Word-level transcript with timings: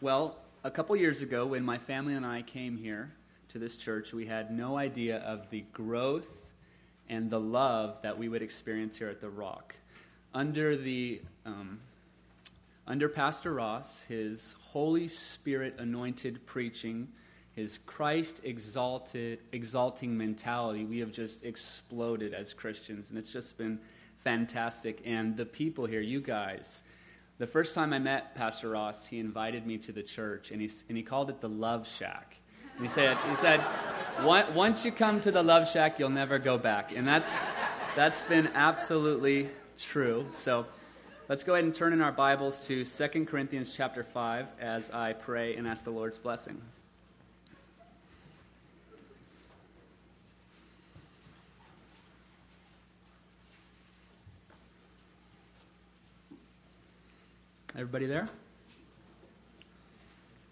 Well, 0.00 0.36
a 0.62 0.70
couple 0.70 0.94
years 0.94 1.22
ago, 1.22 1.44
when 1.44 1.64
my 1.64 1.76
family 1.76 2.14
and 2.14 2.24
I 2.24 2.42
came 2.42 2.76
here 2.76 3.10
to 3.48 3.58
this 3.58 3.76
church, 3.76 4.12
we 4.12 4.26
had 4.26 4.48
no 4.52 4.76
idea 4.76 5.18
of 5.18 5.50
the 5.50 5.62
growth 5.72 6.28
and 7.08 7.28
the 7.28 7.40
love 7.40 7.96
that 8.02 8.16
we 8.16 8.28
would 8.28 8.40
experience 8.40 8.96
here 8.96 9.08
at 9.08 9.20
the 9.20 9.28
Rock. 9.28 9.74
Under 10.32 10.76
the 10.76 11.20
um, 11.44 11.80
under 12.86 13.08
Pastor 13.08 13.54
Ross, 13.54 14.00
his 14.06 14.54
Holy 14.70 15.08
Spirit 15.08 15.74
anointed 15.78 16.46
preaching, 16.46 17.08
his 17.56 17.80
Christ 17.84 18.40
exalted 18.44 19.40
exalting 19.50 20.16
mentality, 20.16 20.84
we 20.84 21.00
have 21.00 21.10
just 21.10 21.44
exploded 21.44 22.34
as 22.34 22.54
Christians, 22.54 23.10
and 23.10 23.18
it's 23.18 23.32
just 23.32 23.58
been 23.58 23.80
fantastic. 24.22 25.02
And 25.04 25.36
the 25.36 25.46
people 25.46 25.86
here, 25.86 26.00
you 26.00 26.20
guys, 26.20 26.84
the 27.38 27.46
first 27.46 27.74
time 27.74 27.92
I 27.92 28.00
met 28.00 28.34
Pastor 28.34 28.70
Ross, 28.70 29.06
he 29.06 29.20
invited 29.20 29.64
me 29.64 29.78
to 29.78 29.92
the 29.92 30.02
church, 30.02 30.50
and 30.50 30.60
he, 30.60 30.68
and 30.88 30.96
he 30.96 31.04
called 31.04 31.30
it 31.30 31.40
the 31.40 31.48
Love 31.48 31.86
Shack. 31.86 32.36
And 32.76 32.84
he 32.84 32.92
said, 32.92 33.16
he 33.30 33.36
said, 33.36 33.64
once 34.24 34.84
you 34.84 34.90
come 34.90 35.20
to 35.20 35.30
the 35.30 35.42
Love 35.42 35.68
Shack, 35.68 35.98
you'll 35.98 36.10
never 36.10 36.38
go 36.38 36.58
back. 36.58 36.94
And 36.94 37.06
that's, 37.06 37.36
that's 37.94 38.24
been 38.24 38.48
absolutely 38.54 39.48
true. 39.78 40.26
So 40.32 40.66
let's 41.28 41.44
go 41.44 41.54
ahead 41.54 41.64
and 41.64 41.74
turn 41.74 41.92
in 41.92 42.00
our 42.00 42.12
Bibles 42.12 42.66
to 42.66 42.84
2 42.84 43.24
Corinthians 43.24 43.72
chapter 43.72 44.02
5 44.02 44.46
as 44.60 44.90
I 44.90 45.12
pray 45.12 45.54
and 45.54 45.66
ask 45.66 45.84
the 45.84 45.90
Lord's 45.90 46.18
blessing. 46.18 46.60
Everybody 57.78 58.06
there? 58.06 58.28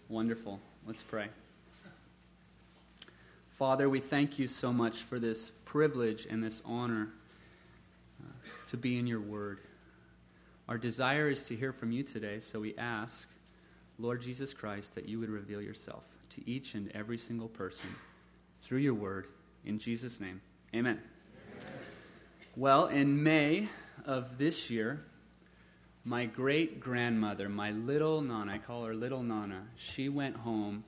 Wonderful. 0.07 0.61
Let's 0.85 1.03
pray. 1.03 1.27
Father, 3.49 3.89
we 3.89 3.99
thank 3.99 4.39
you 4.39 4.47
so 4.47 4.71
much 4.71 5.03
for 5.03 5.19
this 5.19 5.51
privilege 5.65 6.25
and 6.29 6.41
this 6.41 6.61
honor 6.63 7.09
uh, 8.23 8.31
to 8.69 8.77
be 8.77 8.97
in 8.97 9.05
your 9.05 9.19
word. 9.19 9.59
Our 10.69 10.77
desire 10.77 11.29
is 11.29 11.43
to 11.43 11.55
hear 11.57 11.73
from 11.73 11.91
you 11.91 12.01
today, 12.01 12.39
so 12.39 12.61
we 12.61 12.73
ask, 12.77 13.27
Lord 13.99 14.21
Jesus 14.21 14.53
Christ, 14.53 14.95
that 14.95 15.09
you 15.09 15.19
would 15.19 15.29
reveal 15.29 15.61
yourself 15.61 16.05
to 16.29 16.49
each 16.49 16.75
and 16.75 16.89
every 16.95 17.17
single 17.17 17.49
person 17.49 17.93
through 18.61 18.79
your 18.79 18.93
word. 18.93 19.27
In 19.65 19.79
Jesus' 19.79 20.21
name, 20.21 20.39
amen. 20.73 21.01
amen. 21.57 21.73
Well, 22.55 22.85
in 22.85 23.21
May 23.21 23.67
of 24.05 24.37
this 24.37 24.69
year, 24.69 25.01
my 26.07 26.23
great 26.23 26.79
grandmother, 26.79 27.49
my 27.49 27.71
little 27.71 28.21
Nana, 28.21 28.53
I 28.53 28.57
call 28.59 28.85
her 28.85 28.95
little 28.95 29.21
Nana, 29.23 29.67
she 29.75 30.07
went 30.07 30.37
home 30.37 30.85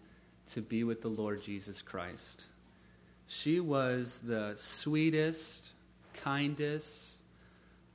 to 0.54 0.62
be 0.62 0.86
with 0.86 1.02
the 1.02 1.10
Lord 1.10 1.44
Jesus 1.44 1.82
Christ. 1.82 2.46
She 3.28 3.60
was 3.60 4.22
the 4.22 4.54
sweetest, 4.56 5.72
kindest, 6.14 7.06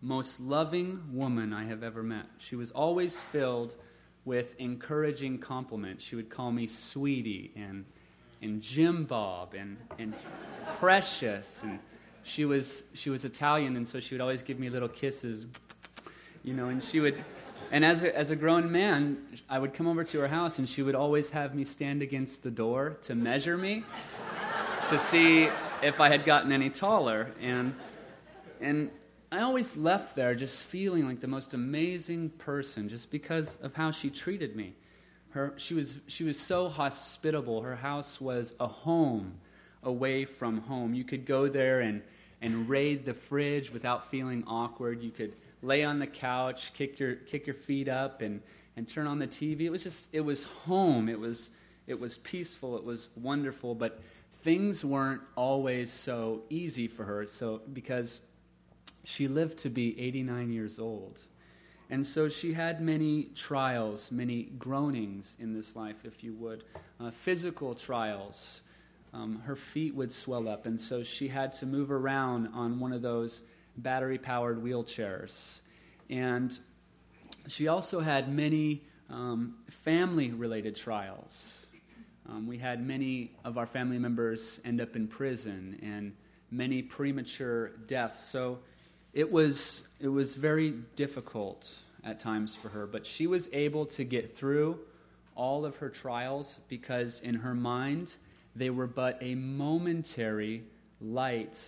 most 0.02 0.39
loving 0.39 1.00
woman 1.14 1.55
I 1.55 1.64
have 1.64 1.83
ever 1.83 2.02
met. 2.02 2.27
She 2.36 2.56
was 2.56 2.70
always 2.72 3.19
filled 3.19 3.72
with 4.27 4.55
encouraging 4.61 5.39
compliments. 5.39 6.05
She 6.05 6.17
would 6.17 6.28
call 6.28 6.52
me 6.52 6.67
sweetie 6.67 7.52
and, 7.56 7.86
and 8.42 8.61
Jim 8.61 9.05
Bob 9.05 9.55
and, 9.55 9.78
and 9.98 10.12
precious. 10.78 11.62
And 11.62 11.78
she 12.22 12.45
was, 12.45 12.83
she 12.92 13.08
was 13.08 13.25
Italian, 13.25 13.77
and 13.77 13.89
so 13.89 13.98
she 13.98 14.14
would 14.14 14.20
always 14.20 14.42
give 14.42 14.58
me 14.58 14.69
little 14.69 14.91
kisses 14.91 15.47
you 16.44 16.52
know, 16.52 16.68
and 16.68 16.84
she 16.84 17.00
would, 17.00 17.24
and 17.72 17.84
as 17.84 18.04
a, 18.04 18.16
as 18.16 18.30
a 18.30 18.36
grown 18.36 18.70
man, 18.70 19.16
I 19.48 19.58
would 19.58 19.72
come 19.72 19.88
over 19.88 20.04
to 20.04 20.20
her 20.20 20.28
house 20.28 20.58
and 20.58 20.68
she 20.68 20.82
would 20.82 20.94
always 20.94 21.30
have 21.30 21.54
me 21.54 21.64
stand 21.64 22.02
against 22.02 22.42
the 22.42 22.50
door 22.50 22.98
to 23.02 23.14
measure 23.14 23.56
me 23.56 23.82
to 24.90 24.98
see 24.98 25.48
if 25.82 26.00
I 26.00 26.10
had 26.10 26.26
gotten 26.26 26.52
any 26.52 26.68
taller. 26.68 27.33
And, 27.40 27.74
and 28.60 28.90
I 29.33 29.40
always 29.40 29.74
left 29.77 30.14
there 30.14 30.34
just 30.34 30.64
feeling 30.64 31.06
like 31.06 31.20
the 31.20 31.28
most 31.28 31.54
amazing 31.54 32.28
person 32.30 32.90
just 32.90 33.10
because 33.10 33.56
of 33.56 33.74
how 33.74 33.90
she 33.90 34.10
treated 34.10 34.54
me. 34.54 34.74
Her, 35.30 35.54
she, 35.56 35.74
was, 35.74 35.98
she 36.06 36.24
was 36.24 36.38
so 36.38 36.68
hospitable. 36.68 37.62
Her 37.62 37.74
house 37.74 38.20
was 38.20 38.52
a 38.60 38.66
home 38.66 39.34
away 39.83 40.27
from 40.27 40.58
home. 40.58 40.94
You 40.94 41.04
could 41.04 41.24
go 41.24 41.48
there 41.48 41.80
and, 41.80 42.02
and 42.40 42.68
raid 42.68 43.06
the 43.06 43.14
fridge 43.14 43.72
without 43.72 44.10
feeling 44.10 44.44
awkward. 44.46 45.02
You 45.02 45.10
could 45.10 45.33
lay 45.64 45.85
on 45.85 45.98
the 45.98 46.07
couch, 46.07 46.73
kick 46.75 46.98
your, 46.98 47.14
kick 47.14 47.47
your 47.47 47.55
feet 47.55 47.89
up, 47.89 48.23
and, 48.23 48.41
and 48.77 48.89
turn 48.89 49.07
on 49.07 49.19
the 49.19 49.27
TV. 49.27 49.63
It 49.63 49.70
was 49.70 49.83
just, 49.83 50.08
it 50.13 50.20
was 50.20 50.45
home. 50.45 51.08
It 51.08 51.19
was, 51.19 51.51
it 51.86 51.98
was 51.98 52.19
peaceful. 52.19 52.77
It 52.77 52.85
was 52.85 53.08
wonderful. 53.17 53.75
But 53.75 54.01
things 54.42 54.85
weren't 54.85 55.23
always 55.36 55.92
so 55.92 56.42
easy 56.51 56.89
for 56.89 57.05
her. 57.05 57.27
So, 57.27 57.63
because 57.73 58.20
she 59.05 59.29
lived 59.29 59.58
to 59.58 59.70
be 59.70 59.98
89 60.01 60.52
years 60.52 60.79
old. 60.79 61.20
And 61.91 62.07
so 62.07 62.29
she 62.29 62.55
had 62.55 62.81
many 62.81 63.25
trials, 63.35 64.11
many 64.11 64.45
groanings 64.58 65.36
in 65.39 65.52
this 65.52 65.77
life, 65.77 65.96
if 66.05 66.25
you 66.25 66.33
would. 66.35 66.64
Uh, 66.98 67.11
physical 67.11 67.75
trials. 67.75 68.63
Um, 69.13 69.41
her 69.45 69.55
feet 69.55 69.95
would 69.95 70.11
swell 70.11 70.48
up, 70.48 70.67
and 70.67 70.81
so 70.81 71.05
she 71.05 71.29
had 71.29 71.52
to 71.55 71.67
move 71.67 71.92
around 71.92 72.48
on 72.48 72.81
one 72.81 72.92
of 72.92 73.01
those 73.01 73.42
battery 73.77 74.18
powered 74.18 74.62
wheelchairs. 74.62 75.58
And 76.11 76.57
she 77.48 77.68
also 77.68 78.01
had 78.01 78.33
many 78.33 78.83
um, 79.11 79.57
family 79.68 80.30
related 80.30 80.77
trials. 80.77 81.67
Um, 82.29 82.46
we 82.46 82.58
had 82.58 82.84
many 82.84 83.33
of 83.45 83.58
our 83.58 83.67
family 83.67 83.98
members 83.98 84.61
end 84.64 84.80
up 84.80 84.96
in 84.96 85.07
prison 85.08 85.79
and 85.83 86.13
many 86.51 86.83
premature 86.83 87.68
deaths. 87.86 88.24
So 88.24 88.61
it 89.13 89.30
was, 89.30 89.83
it 90.01 90.08
was 90.08 90.34
very 90.34 90.70
difficult 90.96 91.70
at 92.02 92.20
times 92.20 92.55
for 92.55 92.68
her, 92.68 92.86
but 92.86 93.07
she 93.07 93.27
was 93.27 93.48
able 93.52 93.86
to 93.86 94.05
get 94.05 94.36
through 94.36 94.79
all 95.34 95.64
of 95.64 95.77
her 95.77 95.89
trials 95.89 96.58
because 96.68 97.20
in 97.20 97.34
her 97.34 97.55
mind 97.55 98.14
they 98.57 98.70
were 98.70 98.86
but 98.86 99.18
a 99.20 99.34
momentary 99.34 100.63
light 101.01 101.58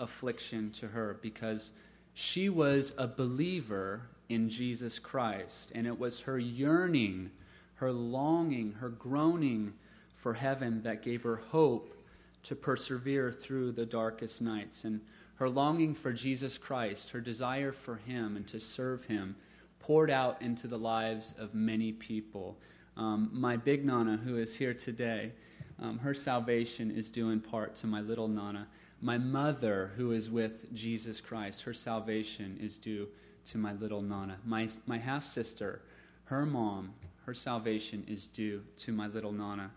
affliction 0.00 0.70
to 0.72 0.88
her 0.88 1.18
because 1.22 1.72
she 2.14 2.48
was 2.48 2.92
a 2.98 3.06
believer 3.06 4.02
in 4.28 4.48
Jesus 4.48 4.98
Christ. 4.98 5.72
And 5.74 5.86
it 5.86 5.98
was 5.98 6.20
her 6.20 6.38
yearning, 6.38 7.30
her 7.76 7.92
longing, 7.92 8.72
her 8.72 8.88
groaning 8.88 9.74
for 10.16 10.34
heaven 10.34 10.82
that 10.82 11.02
gave 11.02 11.22
her 11.22 11.36
hope 11.36 11.96
to 12.44 12.54
persevere 12.56 13.30
through 13.30 13.72
the 13.72 13.86
darkest 13.86 14.42
nights. 14.42 14.84
And 14.84 15.00
her 15.36 15.48
longing 15.48 15.94
for 15.94 16.12
Jesus 16.12 16.58
Christ, 16.58 17.10
her 17.10 17.20
desire 17.20 17.72
for 17.72 17.96
Him 17.96 18.36
and 18.36 18.46
to 18.48 18.60
serve 18.60 19.04
Him, 19.04 19.36
poured 19.78 20.10
out 20.10 20.40
into 20.42 20.68
the 20.68 20.78
lives 20.78 21.34
of 21.38 21.54
many 21.54 21.92
people. 21.92 22.58
Um, 22.96 23.30
my 23.32 23.56
big 23.56 23.84
Nana, 23.84 24.18
who 24.18 24.36
is 24.36 24.54
here 24.54 24.74
today, 24.74 25.32
um, 25.80 25.98
her 25.98 26.12
salvation 26.12 26.90
is 26.90 27.10
due 27.10 27.30
in 27.30 27.40
part 27.40 27.74
to 27.76 27.86
my 27.86 28.02
little 28.02 28.28
Nana. 28.28 28.68
My 29.02 29.16
mother, 29.16 29.92
who 29.96 30.12
is 30.12 30.28
with 30.28 30.74
Jesus 30.74 31.20
Christ, 31.20 31.62
her 31.62 31.72
salvation 31.72 32.58
is 32.60 32.76
due 32.76 33.08
to 33.46 33.58
my 33.58 33.72
little 33.72 34.02
Nana. 34.02 34.38
My, 34.44 34.68
my 34.86 34.98
half 34.98 35.24
sister, 35.24 35.80
her 36.24 36.44
mom, 36.44 36.92
her 37.24 37.32
salvation 37.32 38.04
is 38.06 38.26
due 38.26 38.62
to 38.78 38.92
my 38.92 39.06
little 39.06 39.32
Nana. 39.32 39.70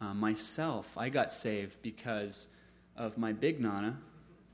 Uh, 0.00 0.14
myself, 0.14 0.96
I 0.96 1.08
got 1.08 1.32
saved 1.32 1.76
because 1.82 2.46
of 2.96 3.18
my 3.18 3.32
big 3.32 3.60
Nana, 3.60 3.98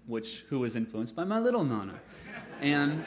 which 0.07 0.45
who 0.49 0.61
was 0.61 0.75
influenced 0.75 1.15
by 1.15 1.25
my 1.25 1.39
little 1.39 1.65
Nana. 1.65 2.01
And 2.61 3.05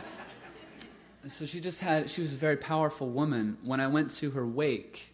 so 1.27 1.45
she 1.45 1.59
just 1.59 1.81
had 1.81 2.09
she 2.09 2.21
was 2.21 2.33
a 2.33 2.37
very 2.37 2.57
powerful 2.57 3.09
woman. 3.09 3.57
When 3.63 3.79
I 3.79 3.87
went 3.87 4.11
to 4.11 4.31
her 4.31 4.45
wake 4.45 5.13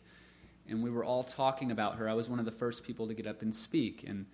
and 0.67 0.83
we 0.83 0.89
were 0.89 1.05
all 1.05 1.23
talking 1.23 1.71
about 1.71 1.95
her, 1.95 2.09
I 2.09 2.13
was 2.13 2.29
one 2.29 2.39
of 2.39 2.45
the 2.45 2.51
first 2.51 2.83
people 2.83 3.07
to 3.07 3.13
get 3.13 3.25
up 3.25 3.41
and 3.41 3.53
speak. 3.53 4.03
And 4.07 4.25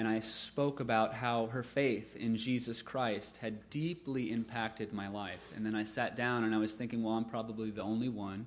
and 0.00 0.08
I 0.08 0.20
spoke 0.20 0.80
about 0.80 1.12
how 1.12 1.48
her 1.48 1.62
faith 1.62 2.16
in 2.16 2.34
Jesus 2.34 2.80
Christ 2.80 3.36
had 3.36 3.68
deeply 3.68 4.32
impacted 4.32 4.94
my 4.94 5.08
life. 5.08 5.42
And 5.54 5.66
then 5.66 5.74
I 5.74 5.84
sat 5.84 6.16
down 6.16 6.42
and 6.42 6.54
I 6.54 6.58
was 6.58 6.72
thinking, 6.72 7.02
well, 7.02 7.16
I'm 7.16 7.26
probably 7.26 7.70
the 7.70 7.82
only 7.82 8.08
one 8.08 8.46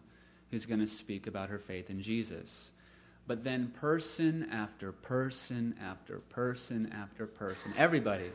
who's 0.50 0.66
going 0.66 0.80
to 0.80 0.88
speak 0.88 1.28
about 1.28 1.50
her 1.50 1.60
faith 1.60 1.92
in 1.92 2.02
Jesus. 2.02 2.72
But 3.28 3.44
then, 3.44 3.68
person 3.68 4.50
after 4.52 4.92
person 4.92 5.76
after 5.80 6.18
person 6.22 6.92
after 6.92 7.28
person, 7.28 7.72
everybody 7.78 8.32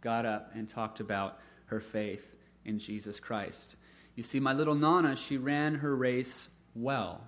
got 0.00 0.26
up 0.26 0.50
and 0.52 0.68
talked 0.68 0.98
about 0.98 1.38
her 1.66 1.78
faith 1.78 2.34
in 2.64 2.80
Jesus 2.80 3.20
Christ. 3.20 3.76
You 4.16 4.24
see, 4.24 4.40
my 4.40 4.54
little 4.54 4.74
Nana, 4.74 5.14
she 5.14 5.36
ran 5.36 5.76
her 5.76 5.94
race 5.94 6.48
well. 6.74 7.20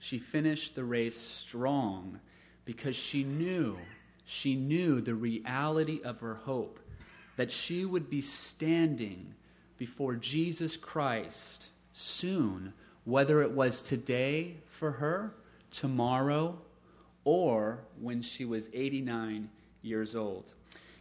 She 0.00 0.18
finished 0.18 0.74
the 0.74 0.84
race 0.84 1.20
strong 1.20 2.18
because 2.64 2.96
she 2.96 3.24
knew 3.24 3.76
she 4.24 4.54
knew 4.54 5.00
the 5.00 5.14
reality 5.14 6.00
of 6.02 6.20
her 6.20 6.34
hope 6.34 6.78
that 7.36 7.50
she 7.50 7.84
would 7.84 8.08
be 8.08 8.20
standing 8.20 9.34
before 9.76 10.14
Jesus 10.14 10.76
Christ 10.76 11.68
soon, 11.92 12.72
whether 13.04 13.42
it 13.42 13.50
was 13.50 13.82
today 13.82 14.56
for 14.66 14.92
her, 14.92 15.34
tomorrow, 15.70 16.58
or 17.24 17.80
when 18.00 18.22
she 18.22 18.44
was 18.44 18.68
89 18.72 19.50
years 19.82 20.14
old. 20.14 20.52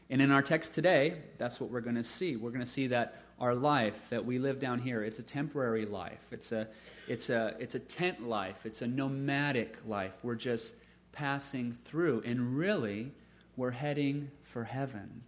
And 0.09 0.21
in 0.21 0.31
our 0.31 0.41
text 0.41 0.75
today, 0.75 1.15
that's 1.37 1.59
what 1.59 1.69
we're 1.69 1.81
going 1.81 1.95
to 1.95 2.03
see. 2.03 2.35
We're 2.35 2.51
going 2.51 2.65
to 2.65 2.71
see 2.71 2.87
that 2.87 3.21
our 3.39 3.55
life 3.55 4.09
that 4.09 4.23
we 4.23 4.39
live 4.39 4.59
down 4.59 4.79
here, 4.79 5.03
it's 5.03 5.19
a 5.19 5.23
temporary 5.23 5.85
life. 5.85 6.21
It's 6.31 6.51
a, 6.51 6.67
it's 7.07 7.29
a, 7.29 7.55
it's 7.59 7.75
a 7.75 7.79
tent 7.79 8.27
life. 8.27 8.65
It's 8.65 8.81
a 8.81 8.87
nomadic 8.87 9.77
life. 9.87 10.17
We're 10.23 10.35
just 10.35 10.73
passing 11.13 11.73
through. 11.85 12.21
And 12.25 12.57
really, 12.57 13.13
we're 13.55 13.71
heading 13.71 14.29
for 14.43 14.65
heaven. 14.65 15.23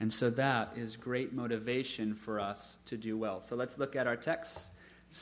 And 0.00 0.12
so 0.12 0.30
that 0.30 0.72
is 0.74 0.96
great 0.96 1.32
motivation 1.32 2.14
for 2.14 2.40
us 2.40 2.78
to 2.86 2.96
do 2.96 3.16
well. 3.16 3.40
So 3.40 3.54
let's 3.54 3.78
look 3.78 3.94
at 3.94 4.06
our 4.06 4.16
text, 4.16 4.68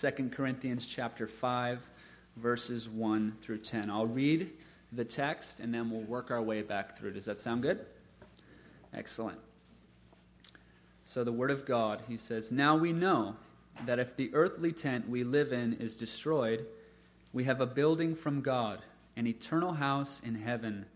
2 0.00 0.30
Corinthians 0.30 0.86
chapter 0.86 1.26
5, 1.26 1.80
verses 2.36 2.88
1 2.88 3.36
through 3.40 3.58
10. 3.58 3.90
I'll 3.90 4.06
read 4.06 4.50
the 4.92 5.04
text 5.04 5.60
and 5.60 5.74
then 5.74 5.90
we'll 5.90 6.02
work 6.02 6.30
our 6.30 6.42
way 6.42 6.62
back 6.62 6.96
through. 6.96 7.12
Does 7.12 7.26
that 7.26 7.38
sound 7.38 7.62
good? 7.62 7.84
Excellent. 8.94 9.38
So 11.04 11.24
the 11.24 11.32
word 11.32 11.50
of 11.50 11.66
God, 11.66 12.02
he 12.08 12.16
says, 12.16 12.50
Now 12.50 12.76
we 12.76 12.92
know 12.92 13.36
that 13.84 13.98
if 13.98 14.16
the 14.16 14.32
earthly 14.34 14.72
tent 14.72 15.08
we 15.08 15.24
live 15.24 15.52
in 15.52 15.74
is 15.74 15.96
destroyed, 15.96 16.66
we 17.32 17.44
have 17.44 17.60
a 17.60 17.66
building 17.66 18.14
from 18.14 18.40
God, 18.40 18.80
an 19.16 19.26
eternal 19.26 19.74
house 19.74 20.20
in 20.24 20.34
heaven, 20.34 20.86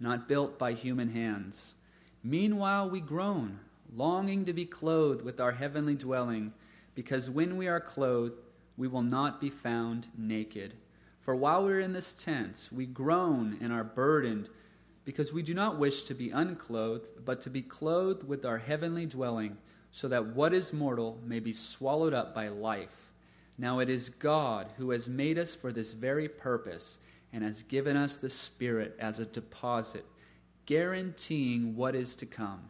not 0.00 0.28
built 0.28 0.58
by 0.58 0.72
human 0.72 1.10
hands. 1.10 1.74
Meanwhile, 2.22 2.90
we 2.90 3.00
groan, 3.00 3.60
longing 3.94 4.44
to 4.44 4.52
be 4.52 4.64
clothed 4.64 5.22
with 5.22 5.40
our 5.40 5.52
heavenly 5.52 5.94
dwelling, 5.94 6.52
because 6.94 7.28
when 7.28 7.56
we 7.56 7.68
are 7.68 7.80
clothed, 7.80 8.40
we 8.76 8.88
will 8.88 9.02
not 9.02 9.40
be 9.40 9.50
found 9.50 10.08
naked. 10.16 10.74
For 11.20 11.34
while 11.34 11.64
we 11.64 11.72
are 11.72 11.80
in 11.80 11.92
this 11.92 12.12
tent, 12.12 12.68
we 12.72 12.86
groan 12.86 13.58
and 13.60 13.72
are 13.72 13.84
burdened, 13.84 14.50
because 15.04 15.32
we 15.32 15.42
do 15.42 15.54
not 15.54 15.78
wish 15.78 16.02
to 16.04 16.14
be 16.14 16.30
unclothed, 16.30 17.24
but 17.24 17.40
to 17.42 17.50
be 17.50 17.62
clothed 17.62 18.26
with 18.26 18.44
our 18.44 18.58
heavenly 18.58 19.06
dwelling 19.06 19.56
so 19.90 20.08
that 20.08 20.26
what 20.26 20.52
is 20.52 20.72
mortal 20.72 21.20
may 21.24 21.38
be 21.38 21.52
swallowed 21.52 22.14
up 22.14 22.34
by 22.34 22.48
life. 22.48 23.12
Now 23.56 23.78
it 23.78 23.88
is 23.88 24.08
God 24.08 24.72
who 24.76 24.90
has 24.90 25.08
made 25.08 25.38
us 25.38 25.54
for 25.54 25.70
this 25.70 25.92
very 25.92 26.28
purpose 26.28 26.98
and 27.34 27.42
has 27.42 27.64
given 27.64 27.96
us 27.96 28.16
the 28.16 28.30
Spirit 28.30 28.96
as 29.00 29.18
a 29.18 29.26
deposit, 29.26 30.06
guaranteeing 30.66 31.74
what 31.74 31.96
is 31.96 32.14
to 32.14 32.24
come. 32.24 32.60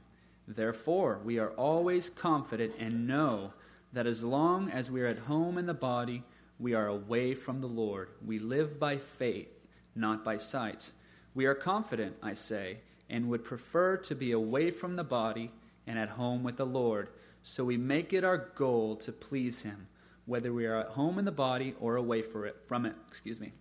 Therefore, 0.49 1.21
we 1.23 1.39
are 1.39 1.51
always 1.51 2.09
confident 2.09 2.73
and 2.79 3.07
know 3.07 3.53
that 3.93 4.07
as 4.07 4.25
long 4.25 4.71
as 4.71 4.91
we 4.91 5.03
are 5.03 5.07
at 5.07 5.19
home 5.19 5.59
in 5.59 5.67
the 5.67 5.75
body, 5.75 6.23
we 6.59 6.73
are 6.73 6.87
away 6.87 7.35
from 7.35 7.61
the 7.61 7.67
Lord. 7.67 8.09
We 8.25 8.39
live 8.39 8.81
by 8.81 8.97
faith, 8.97 9.51
not 9.95 10.25
by 10.25 10.39
sight. 10.39 10.93
We 11.35 11.45
are 11.45 11.55
confident, 11.55 12.17
I 12.23 12.33
say, 12.33 12.79
and 13.11 13.29
would 13.29 13.45
prefer 13.45 13.99
to 13.99 14.15
be 14.15 14.33
away 14.33 14.71
from 14.71 14.97
the 14.97 15.05
body 15.05 15.51
and 15.87 15.99
at 15.99 16.09
home 16.09 16.43
with 16.43 16.57
the 16.57 16.65
Lord. 16.65 17.11
So 17.43 17.65
we 17.67 17.77
make 17.77 18.15
it 18.15 18.25
our 18.25 18.39
goal 18.39 18.97
to 18.97 19.13
please 19.13 19.63
him, 19.63 19.89
whether 20.25 20.55
we 20.55 20.65
are 20.65 20.81
at 20.81 20.89
home 20.89 21.19
in 21.19 21.27
the 21.27 21.33
body 21.33 21.75
or 21.81 21.97
away 21.97 22.23
for 22.23 22.47
it, 22.47 22.57
from 22.65 22.87
it. 22.87 22.95
Excuse 23.09 23.39
me. 23.39 23.53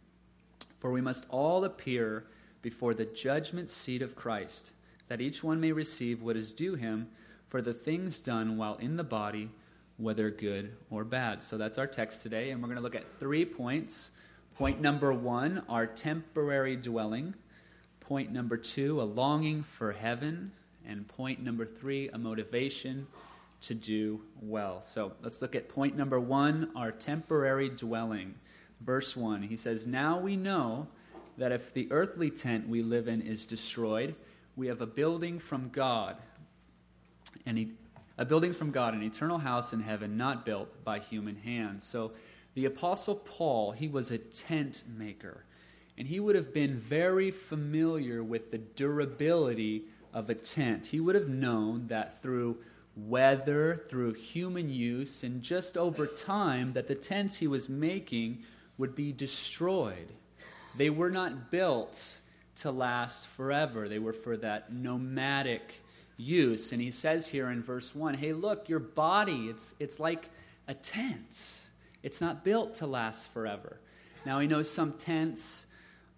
For 0.83 0.91
we 0.91 0.99
must 0.99 1.25
all 1.29 1.63
appear 1.63 2.25
before 2.61 2.93
the 2.93 3.05
judgment 3.05 3.69
seat 3.69 4.01
of 4.01 4.17
Christ, 4.17 4.73
that 5.07 5.21
each 5.21 5.41
one 5.41 5.61
may 5.61 5.71
receive 5.71 6.21
what 6.21 6.35
is 6.35 6.51
due 6.51 6.75
him 6.75 7.07
for 7.47 7.61
the 7.61 7.73
things 7.73 8.19
done 8.19 8.57
while 8.57 8.75
in 8.75 8.97
the 8.97 9.03
body, 9.05 9.49
whether 9.95 10.29
good 10.29 10.75
or 10.91 11.05
bad. 11.05 11.41
So 11.41 11.57
that's 11.57 11.77
our 11.77 11.87
text 11.87 12.21
today, 12.21 12.51
and 12.51 12.61
we're 12.61 12.67
going 12.67 12.75
to 12.75 12.83
look 12.83 12.95
at 12.95 13.17
three 13.17 13.45
points. 13.45 14.11
Point 14.57 14.81
number 14.81 15.13
one, 15.13 15.63
our 15.69 15.87
temporary 15.87 16.75
dwelling. 16.75 17.33
Point 18.01 18.33
number 18.33 18.57
two, 18.57 19.01
a 19.01 19.03
longing 19.03 19.63
for 19.63 19.93
heaven. 19.93 20.51
And 20.85 21.07
point 21.07 21.41
number 21.41 21.65
three, 21.65 22.09
a 22.09 22.17
motivation 22.17 23.07
to 23.61 23.73
do 23.73 24.19
well. 24.41 24.81
So 24.81 25.13
let's 25.21 25.41
look 25.41 25.55
at 25.55 25.69
point 25.69 25.95
number 25.95 26.19
one 26.19 26.71
our 26.75 26.91
temporary 26.91 27.69
dwelling. 27.69 28.35
Verse 28.83 29.15
1, 29.15 29.43
he 29.43 29.55
says, 29.55 29.87
Now 29.87 30.19
we 30.19 30.35
know 30.35 30.87
that 31.37 31.51
if 31.51 31.73
the 31.73 31.87
earthly 31.91 32.29
tent 32.29 32.67
we 32.67 32.81
live 32.81 33.07
in 33.07 33.21
is 33.21 33.45
destroyed, 33.45 34.15
we 34.55 34.67
have 34.67 34.81
a 34.81 34.85
building 34.85 35.39
from 35.39 35.69
God, 35.69 36.17
and 37.45 37.73
a 38.17 38.25
building 38.25 38.53
from 38.53 38.71
God, 38.71 38.93
an 38.93 39.01
eternal 39.01 39.39
house 39.39 39.73
in 39.73 39.79
heaven, 39.79 40.17
not 40.17 40.45
built 40.45 40.83
by 40.83 40.99
human 40.99 41.35
hands. 41.35 41.83
So 41.83 42.11
the 42.53 42.65
Apostle 42.65 43.15
Paul, 43.15 43.71
he 43.71 43.87
was 43.87 44.11
a 44.11 44.17
tent 44.17 44.83
maker, 44.87 45.45
and 45.97 46.07
he 46.07 46.19
would 46.19 46.35
have 46.35 46.53
been 46.53 46.77
very 46.77 47.31
familiar 47.31 48.23
with 48.23 48.51
the 48.51 48.59
durability 48.59 49.85
of 50.13 50.29
a 50.29 50.35
tent. 50.35 50.87
He 50.87 50.99
would 50.99 51.15
have 51.15 51.29
known 51.29 51.87
that 51.87 52.21
through 52.21 52.57
weather, 52.95 53.83
through 53.87 54.13
human 54.13 54.69
use, 54.69 55.23
and 55.23 55.41
just 55.41 55.77
over 55.77 56.05
time, 56.05 56.73
that 56.73 56.87
the 56.87 56.95
tents 56.95 57.39
he 57.39 57.47
was 57.47 57.67
making 57.67 58.43
would 58.77 58.95
be 58.95 59.11
destroyed. 59.11 60.09
They 60.75 60.89
were 60.89 61.11
not 61.11 61.51
built 61.51 62.01
to 62.57 62.71
last 62.71 63.27
forever, 63.27 63.89
they 63.89 63.99
were 63.99 64.13
for 64.13 64.37
that 64.37 64.71
nomadic 64.71 65.81
use. 66.17 66.71
And 66.71 66.81
he 66.81 66.91
says 66.91 67.27
here 67.27 67.49
in 67.49 67.63
verse 67.63 67.95
1 67.95 68.13
hey, 68.15 68.33
look, 68.33 68.69
your 68.69 68.79
body, 68.79 69.47
it's, 69.49 69.73
it's 69.79 69.99
like 69.99 70.29
a 70.67 70.73
tent, 70.73 71.51
it's 72.03 72.21
not 72.21 72.43
built 72.43 72.75
to 72.75 72.87
last 72.87 73.31
forever. 73.31 73.79
Now, 74.25 74.39
he 74.39 74.47
knows 74.47 74.69
some 74.69 74.93
tents 74.93 75.65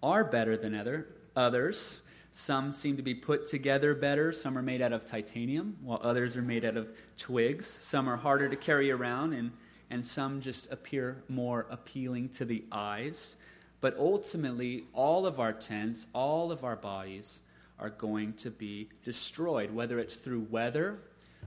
are 0.02 0.24
better 0.24 0.56
than 0.56 0.74
other, 0.74 1.08
others. 1.34 2.00
Some 2.32 2.70
seem 2.70 2.96
to 2.98 3.02
be 3.02 3.14
put 3.14 3.46
together 3.48 3.94
better. 3.94 4.30
Some 4.30 4.58
are 4.58 4.62
made 4.62 4.82
out 4.82 4.92
of 4.92 5.06
titanium, 5.06 5.76
while 5.82 5.98
others 6.02 6.36
are 6.36 6.42
made 6.42 6.64
out 6.64 6.76
of 6.76 6.88
twigs. 7.16 7.66
Some 7.66 8.08
are 8.08 8.16
harder 8.16 8.48
to 8.48 8.56
carry 8.56 8.90
around, 8.90 9.32
and, 9.32 9.52
and 9.90 10.04
some 10.04 10.40
just 10.40 10.70
appear 10.72 11.22
more 11.28 11.66
appealing 11.70 12.28
to 12.30 12.44
the 12.44 12.64
eyes. 12.72 13.36
But 13.80 13.96
ultimately, 13.98 14.84
all 14.92 15.26
of 15.26 15.38
our 15.38 15.52
tents, 15.52 16.06
all 16.12 16.50
of 16.50 16.64
our 16.64 16.76
bodies 16.76 17.40
are 17.78 17.90
going 17.90 18.32
to 18.34 18.50
be 18.50 18.88
destroyed, 19.04 19.70
whether 19.70 19.98
it's 19.98 20.16
through 20.16 20.46
weather, 20.50 20.98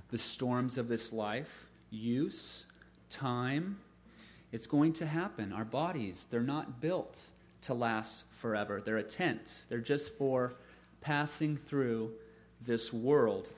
the 0.09 0.17
storms 0.17 0.77
of 0.77 0.87
this 0.87 1.11
life, 1.11 1.69
use, 1.89 2.65
time. 3.09 3.79
It's 4.51 4.67
going 4.67 4.93
to 4.93 5.05
happen. 5.05 5.51
Our 5.51 5.65
bodies, 5.65 6.27
they're 6.29 6.41
not 6.41 6.81
built 6.81 7.17
to 7.63 7.73
last 7.73 8.25
forever. 8.31 8.79
They're 8.79 8.97
a 8.97 9.03
tent, 9.03 9.61
they're 9.69 9.79
just 9.79 10.17
for 10.17 10.53
passing 11.01 11.57
through 11.57 12.11
this 12.61 12.93
world. 12.93 13.49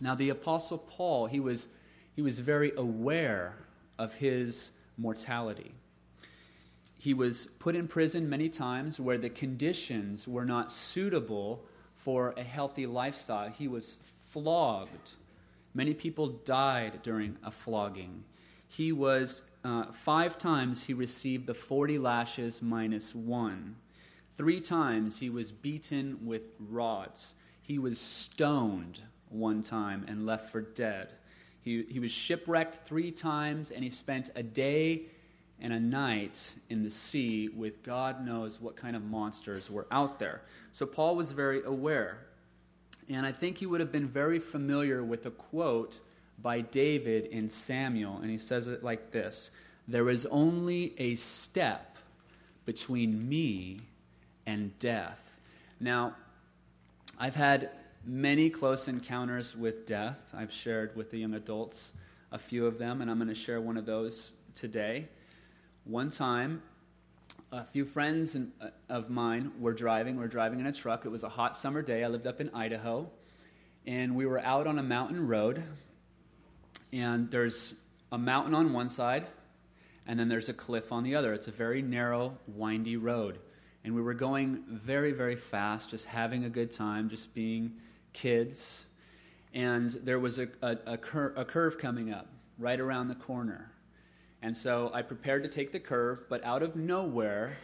Now, 0.00 0.14
the 0.14 0.30
Apostle 0.30 0.78
Paul, 0.78 1.26
he 1.26 1.40
was, 1.40 1.66
he 2.14 2.22
was 2.22 2.38
very 2.40 2.72
aware 2.76 3.54
of 3.98 4.14
his 4.14 4.70
mortality. 4.96 5.72
He 6.98 7.14
was 7.14 7.46
put 7.58 7.76
in 7.76 7.88
prison 7.88 8.28
many 8.28 8.48
times 8.48 8.98
where 8.98 9.18
the 9.18 9.30
conditions 9.30 10.26
were 10.26 10.44
not 10.44 10.72
suitable 10.72 11.64
for 11.94 12.34
a 12.36 12.42
healthy 12.42 12.86
lifestyle. 12.86 13.48
He 13.48 13.68
was 13.68 13.98
flogged. 14.28 15.12
Many 15.74 15.92
people 15.94 16.28
died 16.28 17.02
during 17.02 17.36
a 17.44 17.50
flogging. 17.50 18.24
He 18.68 18.92
was, 18.92 19.42
uh, 19.64 19.92
five 19.92 20.38
times 20.38 20.84
he 20.84 20.94
received 20.94 21.46
the 21.46 21.54
40 21.54 21.98
lashes 21.98 22.62
minus 22.62 23.14
one. 23.14 23.76
Three 24.36 24.60
times 24.60 25.18
he 25.18 25.30
was 25.30 25.52
beaten 25.52 26.18
with 26.24 26.50
rods. 26.58 27.34
He 27.62 27.78
was 27.78 27.98
stoned 27.98 29.02
one 29.28 29.62
time 29.62 30.04
and 30.08 30.26
left 30.26 30.50
for 30.50 30.60
dead. 30.60 31.08
He, 31.66 31.82
he 31.88 31.98
was 31.98 32.12
shipwrecked 32.12 32.86
three 32.86 33.10
times, 33.10 33.72
and 33.72 33.82
he 33.82 33.90
spent 33.90 34.30
a 34.36 34.42
day 34.44 35.06
and 35.60 35.72
a 35.72 35.80
night 35.80 36.54
in 36.70 36.84
the 36.84 36.90
sea 36.90 37.48
with 37.48 37.82
God 37.82 38.24
knows 38.24 38.60
what 38.60 38.76
kind 38.76 38.94
of 38.94 39.02
monsters 39.02 39.68
were 39.68 39.88
out 39.90 40.20
there. 40.20 40.42
So 40.70 40.86
Paul 40.86 41.16
was 41.16 41.32
very 41.32 41.64
aware. 41.64 42.18
And 43.08 43.26
I 43.26 43.32
think 43.32 43.58
he 43.58 43.66
would 43.66 43.80
have 43.80 43.90
been 43.90 44.06
very 44.06 44.38
familiar 44.38 45.02
with 45.02 45.26
a 45.26 45.30
quote 45.32 45.98
by 46.40 46.60
David 46.60 47.26
in 47.26 47.48
Samuel. 47.48 48.18
And 48.18 48.30
he 48.30 48.38
says 48.38 48.68
it 48.68 48.84
like 48.84 49.10
this 49.10 49.50
There 49.88 50.08
is 50.08 50.24
only 50.26 50.94
a 50.98 51.16
step 51.16 51.98
between 52.64 53.28
me 53.28 53.80
and 54.46 54.78
death. 54.78 55.40
Now, 55.80 56.14
I've 57.18 57.34
had 57.34 57.70
many 58.06 58.48
close 58.48 58.86
encounters 58.86 59.56
with 59.56 59.84
death. 59.84 60.22
I've 60.32 60.52
shared 60.52 60.94
with 60.94 61.10
the 61.10 61.18
young 61.18 61.34
adults 61.34 61.92
a 62.30 62.38
few 62.38 62.66
of 62.66 62.78
them, 62.78 63.02
and 63.02 63.10
I'm 63.10 63.18
going 63.18 63.28
to 63.28 63.34
share 63.34 63.60
one 63.60 63.76
of 63.76 63.84
those 63.84 64.32
today. 64.54 65.08
One 65.84 66.10
time, 66.10 66.62
a 67.50 67.64
few 67.64 67.84
friends 67.84 68.34
in, 68.34 68.52
uh, 68.60 68.68
of 68.88 69.10
mine 69.10 69.52
were 69.58 69.72
driving. 69.72 70.16
We 70.16 70.22
were 70.22 70.28
driving 70.28 70.60
in 70.60 70.66
a 70.66 70.72
truck. 70.72 71.04
It 71.04 71.08
was 71.08 71.24
a 71.24 71.28
hot 71.28 71.56
summer 71.56 71.82
day. 71.82 72.04
I 72.04 72.08
lived 72.08 72.26
up 72.26 72.40
in 72.40 72.50
Idaho, 72.54 73.10
and 73.86 74.14
we 74.14 74.26
were 74.26 74.38
out 74.38 74.66
on 74.66 74.78
a 74.78 74.82
mountain 74.82 75.26
road. 75.26 75.62
And 76.92 77.30
there's 77.30 77.74
a 78.12 78.18
mountain 78.18 78.54
on 78.54 78.72
one 78.72 78.88
side, 78.88 79.26
and 80.06 80.18
then 80.18 80.28
there's 80.28 80.48
a 80.48 80.54
cliff 80.54 80.92
on 80.92 81.02
the 81.02 81.16
other. 81.16 81.34
It's 81.34 81.48
a 81.48 81.52
very 81.52 81.82
narrow, 81.82 82.38
windy 82.46 82.96
road. 82.96 83.40
And 83.84 83.94
we 83.94 84.02
were 84.02 84.14
going 84.14 84.64
very, 84.68 85.12
very 85.12 85.36
fast, 85.36 85.90
just 85.90 86.06
having 86.06 86.44
a 86.44 86.50
good 86.50 86.70
time, 86.70 87.08
just 87.08 87.34
being 87.34 87.72
kids. 88.16 88.86
And 89.54 89.90
there 89.90 90.18
was 90.18 90.38
a, 90.38 90.48
a, 90.62 90.76
a, 90.86 90.98
cur- 90.98 91.34
a 91.36 91.44
curve 91.44 91.78
coming 91.78 92.12
up 92.12 92.26
right 92.58 92.80
around 92.80 93.08
the 93.08 93.14
corner. 93.14 93.70
And 94.42 94.56
so 94.56 94.90
I 94.92 95.02
prepared 95.02 95.42
to 95.44 95.48
take 95.48 95.72
the 95.72 95.80
curve, 95.80 96.24
but 96.28 96.44
out 96.44 96.62
of 96.62 96.76
nowhere, 96.76 97.56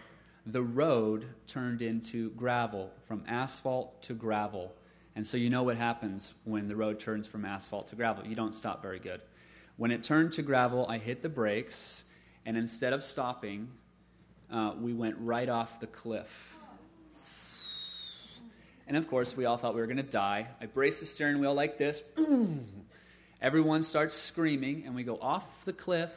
the 0.47 0.63
road 0.63 1.27
turned 1.47 1.83
into 1.83 2.31
gravel, 2.31 2.91
from 3.07 3.25
asphalt 3.27 4.03
to 4.03 4.15
gravel. 4.15 4.73
And 5.15 5.27
so 5.27 5.37
you 5.37 5.51
know 5.51 5.63
what 5.63 5.77
happens 5.77 6.35
when 6.45 6.69
the 6.69 6.77
road 6.77 6.99
turns 6.99 7.27
from 7.27 7.45
asphalt 7.45 7.87
to 7.89 7.97
gravel. 7.97 8.27
You 8.27 8.35
don't 8.35 8.55
stop 8.55 8.83
very 8.83 8.99
good. 8.99 9.21
When 9.77 9.91
it 9.91 10.03
turned 10.03 10.33
to 10.35 10.43
gravel, 10.43 10.87
I 10.89 10.99
hit 10.99 11.23
the 11.23 11.29
brakes, 11.29 12.05
and 12.45 12.57
instead 12.57 12.93
of 12.93 13.03
stopping, 13.03 13.69
uh, 14.51 14.75
we 14.79 14.93
went 14.93 15.17
right 15.19 15.49
off 15.49 15.81
the 15.81 15.87
cliff. 15.87 16.52
And 18.87 18.97
of 18.97 19.09
course, 19.09 19.37
we 19.37 19.45
all 19.45 19.57
thought 19.57 19.75
we 19.75 19.81
were 19.81 19.87
going 19.87 19.97
to 19.97 20.03
die. 20.03 20.49
I 20.61 20.67
braced 20.67 21.01
the 21.01 21.07
steering 21.07 21.41
wheel 21.41 21.55
like 21.55 21.79
this. 21.79 22.03
Everyone 23.43 23.83
starts 23.83 24.15
screaming, 24.15 24.85
and 24.87 24.95
we 24.95 25.03
go 25.03 25.19
off 25.21 25.65
the 25.65 25.73
cliff. 25.73 26.11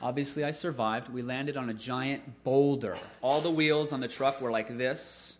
Obviously, 0.00 0.44
I 0.44 0.50
survived. 0.50 1.08
We 1.08 1.22
landed 1.22 1.56
on 1.56 1.70
a 1.70 1.74
giant 1.74 2.44
boulder. 2.44 2.96
All 3.22 3.40
the 3.40 3.50
wheels 3.50 3.92
on 3.92 4.00
the 4.00 4.08
truck 4.08 4.40
were 4.40 4.50
like 4.50 4.76
this, 4.76 5.34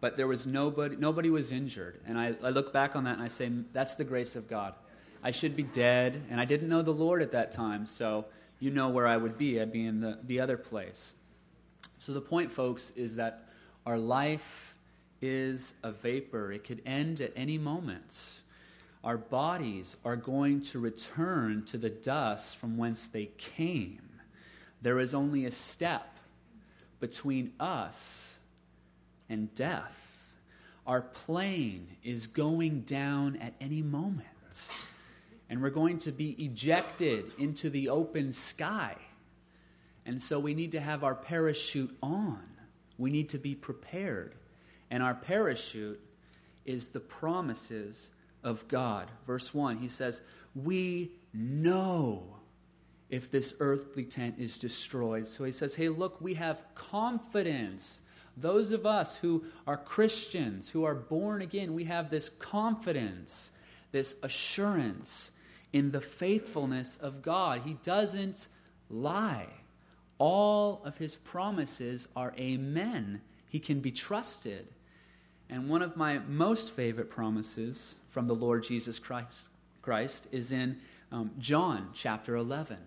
but 0.00 0.16
there 0.16 0.26
was 0.26 0.46
nobody, 0.46 0.96
nobody 0.96 1.30
was 1.30 1.52
injured. 1.52 2.00
And 2.06 2.18
I, 2.18 2.34
I 2.42 2.50
look 2.50 2.72
back 2.72 2.96
on 2.96 3.04
that 3.04 3.14
and 3.14 3.22
I 3.22 3.28
say, 3.28 3.50
that's 3.72 3.96
the 3.96 4.04
grace 4.04 4.36
of 4.36 4.48
God. 4.48 4.74
I 5.22 5.30
should 5.30 5.56
be 5.56 5.62
dead, 5.62 6.22
and 6.30 6.40
I 6.40 6.44
didn't 6.44 6.68
know 6.68 6.82
the 6.82 6.92
Lord 6.92 7.20
at 7.20 7.32
that 7.32 7.52
time, 7.52 7.86
so 7.86 8.26
you 8.60 8.70
know 8.70 8.88
where 8.88 9.06
I 9.06 9.16
would 9.16 9.36
be. 9.36 9.60
I'd 9.60 9.72
be 9.72 9.84
in 9.84 10.00
the, 10.00 10.18
the 10.24 10.40
other 10.40 10.56
place. 10.56 11.14
So 11.98 12.12
the 12.12 12.20
point, 12.20 12.52
folks, 12.52 12.90
is 12.90 13.16
that 13.16 13.48
our 13.84 13.98
life 13.98 14.65
is 15.20 15.72
a 15.82 15.92
vapor, 15.92 16.52
it 16.52 16.64
could 16.64 16.82
end 16.86 17.20
at 17.20 17.32
any 17.36 17.58
moment. 17.58 18.40
Our 19.02 19.18
bodies 19.18 19.96
are 20.04 20.16
going 20.16 20.62
to 20.62 20.78
return 20.78 21.64
to 21.66 21.78
the 21.78 21.90
dust 21.90 22.56
from 22.56 22.76
whence 22.76 23.06
they 23.06 23.30
came. 23.38 24.02
There 24.82 24.98
is 24.98 25.14
only 25.14 25.46
a 25.46 25.50
step 25.50 26.18
between 27.00 27.52
us 27.60 28.34
and 29.28 29.54
death. 29.54 30.02
Our 30.86 31.02
plane 31.02 31.88
is 32.02 32.26
going 32.26 32.82
down 32.82 33.36
at 33.36 33.54
any 33.60 33.82
moment 33.82 34.26
and 35.48 35.62
we're 35.62 35.70
going 35.70 35.98
to 35.98 36.12
be 36.12 36.30
ejected 36.44 37.32
into 37.38 37.70
the 37.70 37.88
open 37.88 38.32
sky. 38.32 38.96
And 40.04 40.20
so 40.20 40.38
we 40.38 40.54
need 40.54 40.72
to 40.72 40.80
have 40.80 41.04
our 41.04 41.14
parachute 41.14 41.96
on. 42.02 42.42
We 42.98 43.10
need 43.10 43.28
to 43.30 43.38
be 43.38 43.54
prepared. 43.54 44.34
And 44.90 45.02
our 45.02 45.14
parachute 45.14 46.00
is 46.64 46.88
the 46.88 47.00
promises 47.00 48.10
of 48.44 48.66
God. 48.68 49.10
Verse 49.26 49.52
1, 49.52 49.78
he 49.78 49.88
says, 49.88 50.20
We 50.54 51.12
know 51.32 52.36
if 53.10 53.30
this 53.30 53.54
earthly 53.60 54.04
tent 54.04 54.36
is 54.38 54.58
destroyed. 54.58 55.28
So 55.28 55.44
he 55.44 55.52
says, 55.52 55.74
Hey, 55.74 55.88
look, 55.88 56.20
we 56.20 56.34
have 56.34 56.62
confidence. 56.74 58.00
Those 58.36 58.70
of 58.70 58.84
us 58.84 59.16
who 59.16 59.44
are 59.66 59.76
Christians, 59.76 60.68
who 60.68 60.84
are 60.84 60.94
born 60.94 61.42
again, 61.42 61.74
we 61.74 61.84
have 61.84 62.10
this 62.10 62.28
confidence, 62.28 63.50
this 63.92 64.14
assurance 64.22 65.30
in 65.72 65.90
the 65.90 66.00
faithfulness 66.00 66.96
of 66.96 67.22
God. 67.22 67.62
He 67.64 67.74
doesn't 67.82 68.46
lie. 68.90 69.48
All 70.18 70.82
of 70.84 70.98
his 70.98 71.16
promises 71.16 72.08
are 72.14 72.34
amen. 72.38 73.20
He 73.48 73.60
can 73.60 73.80
be 73.80 73.92
trusted. 73.92 74.68
And 75.48 75.68
one 75.68 75.82
of 75.82 75.96
my 75.96 76.18
most 76.18 76.70
favorite 76.70 77.10
promises 77.10 77.94
from 78.10 78.26
the 78.26 78.34
Lord 78.34 78.64
Jesus 78.64 78.98
Christ, 78.98 79.48
Christ 79.82 80.26
is 80.32 80.50
in 80.50 80.78
um, 81.12 81.30
John 81.38 81.90
chapter 81.94 82.36
11. 82.36 82.78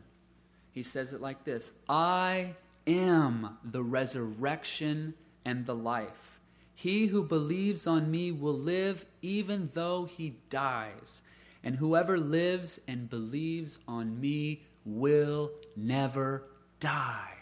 He 0.71 0.83
says 0.83 1.13
it 1.13 1.21
like 1.21 1.43
this 1.43 1.71
I 1.87 2.55
am 2.85 3.57
the 3.63 3.83
resurrection 3.83 5.13
and 5.45 5.65
the 5.65 5.75
life. 5.75 6.39
He 6.75 7.07
who 7.07 7.23
believes 7.23 7.87
on 7.87 8.09
me 8.09 8.31
will 8.31 8.57
live 8.57 9.05
even 9.21 9.69
though 9.73 10.05
he 10.05 10.35
dies 10.49 11.21
and 11.63 11.75
whoever 11.75 12.17
lives 12.17 12.79
and 12.87 13.09
believes 13.09 13.79
on 13.87 14.19
me 14.19 14.63
will 14.85 15.51
never 15.75 16.43
die. 16.79 17.33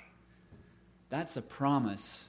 That's 1.09 1.37
a 1.37 1.41
promise 1.41 2.23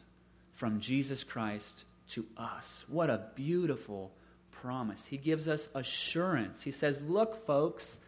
from 0.52 0.80
Jesus 0.80 1.24
Christ 1.24 1.84
to 2.08 2.26
us. 2.36 2.84
What 2.88 3.10
a 3.10 3.26
beautiful 3.34 4.12
promise. 4.50 5.06
He 5.06 5.16
gives 5.16 5.48
us 5.48 5.68
assurance. 5.74 6.62
He 6.62 6.72
says, 6.72 7.00
Look, 7.02 7.46
folks, 7.46 7.98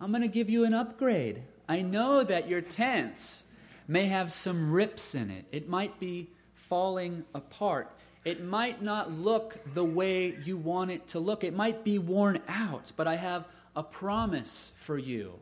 I'm 0.00 0.10
going 0.10 0.22
to 0.22 0.28
give 0.28 0.50
you 0.50 0.64
an 0.64 0.74
upgrade. 0.74 1.42
I 1.68 1.82
know 1.82 2.22
that 2.22 2.48
your 2.48 2.60
tent 2.60 3.42
may 3.88 4.06
have 4.06 4.32
some 4.32 4.70
rips 4.70 5.14
in 5.14 5.30
it, 5.30 5.44
it 5.52 5.68
might 5.68 5.98
be 6.00 6.28
falling 6.54 7.24
apart. 7.34 7.90
It 8.24 8.42
might 8.42 8.82
not 8.82 9.12
look 9.12 9.58
the 9.74 9.84
way 9.84 10.34
you 10.44 10.56
want 10.56 10.90
it 10.90 11.08
to 11.08 11.18
look. 11.18 11.44
It 11.44 11.54
might 11.54 11.84
be 11.84 11.98
worn 11.98 12.40
out, 12.48 12.90
but 12.96 13.06
I 13.06 13.16
have 13.16 13.46
a 13.76 13.82
promise 13.82 14.72
for 14.78 14.96
you. 14.96 15.34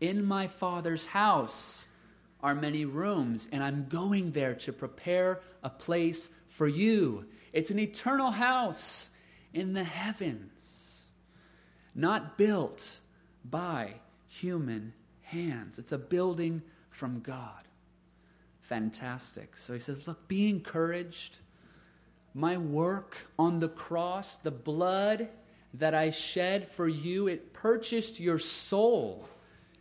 In 0.00 0.24
my 0.24 0.46
Father's 0.46 1.04
house 1.04 1.88
are 2.42 2.54
many 2.54 2.84
rooms, 2.84 3.48
and 3.50 3.60
I'm 3.60 3.86
going 3.88 4.30
there 4.30 4.54
to 4.54 4.72
prepare 4.72 5.40
a 5.64 5.70
place 5.70 6.28
for 6.56 6.66
you. 6.66 7.26
It's 7.52 7.70
an 7.70 7.78
eternal 7.78 8.30
house 8.30 9.08
in 9.52 9.72
the 9.72 9.84
heavens, 9.84 11.04
not 11.94 12.36
built 12.36 12.98
by 13.44 13.94
human 14.26 14.92
hands. 15.22 15.78
It's 15.78 15.92
a 15.92 15.98
building 15.98 16.62
from 16.90 17.20
God. 17.20 17.62
Fantastic. 18.62 19.56
So 19.56 19.72
he 19.74 19.78
says, 19.78 20.06
Look, 20.08 20.26
be 20.28 20.48
encouraged 20.48 21.38
my 22.36 22.58
work 22.58 23.16
on 23.38 23.60
the 23.60 23.68
cross, 23.68 24.36
the 24.36 24.50
blood 24.50 25.28
that 25.74 25.94
I 25.94 26.10
shed 26.10 26.70
for 26.70 26.86
you, 26.86 27.28
it 27.28 27.54
purchased 27.54 28.20
your 28.20 28.38
soul. 28.38 29.26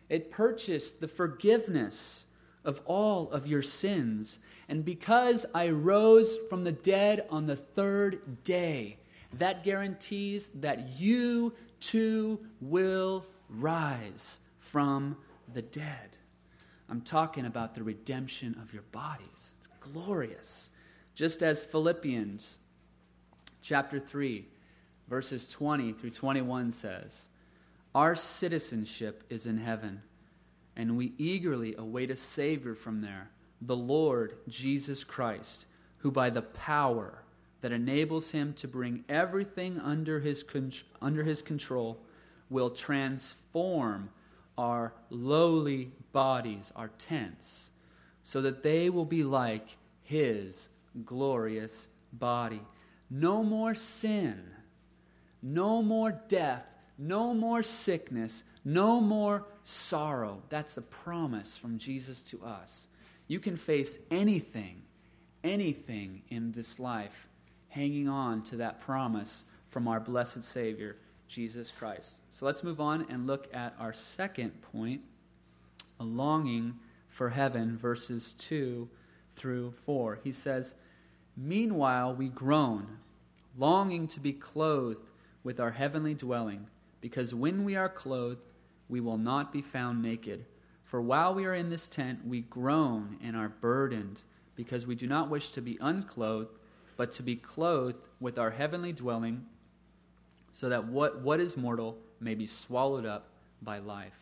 It 0.08 0.32
purchased 0.32 1.02
the 1.02 1.08
forgiveness 1.08 2.25
of 2.66 2.82
all 2.86 3.30
of 3.32 3.48
your 3.48 3.62
sins. 3.62 4.40
And 4.68 4.84
because 4.84 5.46
I 5.54 5.70
rose 5.70 6.38
from 6.50 6.64
the 6.64 6.72
dead 6.72 7.26
on 7.30 7.46
the 7.46 7.56
third 7.56 8.44
day, 8.44 8.98
that 9.38 9.64
guarantees 9.64 10.50
that 10.56 11.00
you 11.00 11.54
too 11.80 12.40
will 12.62 13.26
rise 13.50 14.40
from 14.60 15.18
the 15.54 15.62
dead. 15.62 16.18
I'm 16.90 17.02
talking 17.02 17.46
about 17.46 17.76
the 17.76 17.84
redemption 17.84 18.56
of 18.62 18.74
your 18.74 18.84
bodies. 18.92 19.54
It's 19.58 19.70
glorious. 19.80 20.70
Just 21.16 21.42
as 21.42 21.64
Philippians 21.64 22.60
chapter 23.62 24.00
3, 24.00 24.46
verses 25.08 25.48
20 25.48 25.94
through 25.94 26.12
21 26.12 26.72
says, 26.72 27.26
Our 27.94 28.16
citizenship 28.16 29.24
is 29.30 29.46
in 29.46 29.58
heaven, 29.58 30.02
and 30.76 30.98
we 30.98 31.14
eagerly 31.18 31.76
await 31.78 32.12
a 32.12 32.16
Savior 32.16 32.76
from 32.76 33.02
there, 33.02 33.30
the 33.62 33.76
Lord 33.76 34.38
Jesus 34.48 35.04
Christ, 35.04 35.66
who 35.98 36.12
by 36.12 36.30
the 36.30 36.42
power 36.42 37.24
that 37.62 37.72
enables 37.72 38.32
him 38.32 38.54
to 38.54 38.68
bring 38.68 39.04
everything 39.10 39.80
under 39.80 40.20
his, 40.20 40.44
con- 40.44 40.72
under 41.02 41.24
his 41.24 41.42
control 41.42 42.00
will 42.50 42.70
transform 42.70 44.10
our 44.58 44.94
lowly 45.10 45.92
bodies, 46.12 46.72
our 46.76 46.90
tents, 47.00 47.70
so 48.24 48.42
that 48.42 48.64
they 48.64 48.90
will 48.90 49.06
be 49.06 49.24
like 49.24 49.78
his 50.04 50.70
glorious 51.04 51.88
body. 52.14 52.62
No 53.10 53.44
more 53.44 53.76
sin, 53.76 54.44
no 55.42 55.82
more 55.82 56.22
death, 56.28 56.66
no 56.98 57.34
more 57.34 57.64
sickness, 57.64 58.44
no 58.66 59.00
more 59.00 59.46
sorrow. 59.64 60.42
That's 60.50 60.78
a 60.78 60.82
promise 60.82 61.56
from 61.56 61.78
Jesus 61.78 62.24
to 62.24 62.44
us. 62.44 62.88
You 63.28 63.40
can 63.40 63.56
face 63.56 64.00
anything, 64.10 64.82
anything 65.44 66.24
in 66.30 66.52
this 66.52 66.80
life, 66.80 67.28
hanging 67.70 68.10
on 68.10 68.44
to 68.46 68.58
that 68.58 68.82
promise 68.82 69.44
from 69.70 69.88
our 69.88 70.00
blessed 70.00 70.44
Savior, 70.44 70.98
Jesus 71.28 71.72
Christ. 71.78 72.16
So 72.32 72.46
let's 72.46 72.64
move 72.64 72.82
on 72.82 73.06
and 73.10 73.28
look 73.28 73.48
at 73.54 73.76
our 73.80 73.94
second 73.94 74.62
point 74.74 75.02
a 76.00 76.04
longing 76.04 76.76
for 77.08 77.30
heaven, 77.30 77.78
verses 77.78 78.34
2 78.34 78.90
through 79.36 79.72
4. 79.72 80.20
He 80.24 80.32
says, 80.32 80.76
Meanwhile, 81.38 82.16
we 82.16 82.30
groan, 82.30 82.88
longing 83.58 84.08
to 84.10 84.20
be 84.20 84.34
clothed 84.34 85.08
with 85.44 85.60
our 85.60 85.72
heavenly 85.72 86.14
dwelling, 86.14 86.68
because 87.02 87.34
when 87.34 87.64
we 87.64 87.76
are 87.76 87.90
clothed, 87.90 88.42
we 88.90 89.00
will 89.00 89.18
not 89.18 89.52
be 89.52 89.62
found 89.62 90.02
naked. 90.02 90.46
For 90.86 91.02
while 91.02 91.34
we 91.34 91.46
are 91.46 91.54
in 91.54 91.70
this 91.70 91.88
tent, 91.88 92.20
we 92.26 92.42
groan 92.42 93.18
and 93.24 93.36
are 93.36 93.50
burdened, 93.50 94.22
because 94.56 94.88
we 94.88 94.96
do 94.96 95.08
not 95.08 95.30
wish 95.30 95.50
to 95.52 95.62
be 95.62 95.78
unclothed, 95.82 96.58
but 96.98 97.12
to 97.14 97.24
be 97.24 97.36
clothed 97.36 98.08
with 98.20 98.38
our 98.40 98.50
heavenly 98.50 98.94
dwelling, 98.94 99.46
so 100.54 100.70
that 100.70 100.86
what, 100.86 101.20
what 101.22 101.40
is 101.40 101.58
mortal 101.58 101.98
may 102.22 102.36
be 102.36 102.46
swallowed 102.48 103.06
up 103.06 103.28
by 103.62 103.80
life. 103.80 104.14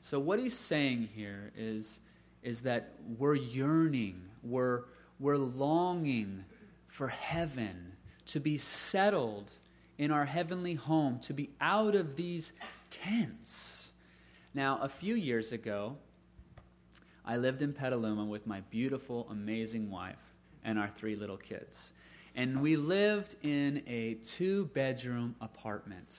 So, 0.00 0.18
what 0.18 0.38
he's 0.38 0.56
saying 0.56 1.08
here 1.14 1.52
is, 1.56 2.00
is 2.42 2.62
that 2.62 2.92
we're 3.18 3.34
yearning, 3.34 4.22
we're, 4.42 4.82
we're 5.20 5.36
longing 5.36 6.44
for 6.88 7.08
heaven, 7.08 7.92
to 8.26 8.40
be 8.40 8.58
settled 8.58 9.50
in 9.98 10.10
our 10.10 10.24
heavenly 10.24 10.74
home, 10.74 11.18
to 11.20 11.32
be 11.32 11.50
out 11.60 11.94
of 11.94 12.16
these 12.16 12.52
tents. 12.90 13.90
Now, 14.54 14.78
a 14.80 14.88
few 14.88 15.14
years 15.14 15.52
ago, 15.52 15.96
I 17.24 17.36
lived 17.36 17.62
in 17.62 17.72
Petaluma 17.72 18.24
with 18.24 18.46
my 18.46 18.60
beautiful, 18.70 19.26
amazing 19.30 19.90
wife 19.90 20.16
and 20.64 20.78
our 20.78 20.90
three 20.96 21.16
little 21.16 21.36
kids. 21.36 21.92
And 22.34 22.60
we 22.60 22.76
lived 22.76 23.36
in 23.42 23.82
a 23.86 24.14
two 24.24 24.66
bedroom 24.66 25.34
apartment. 25.40 26.14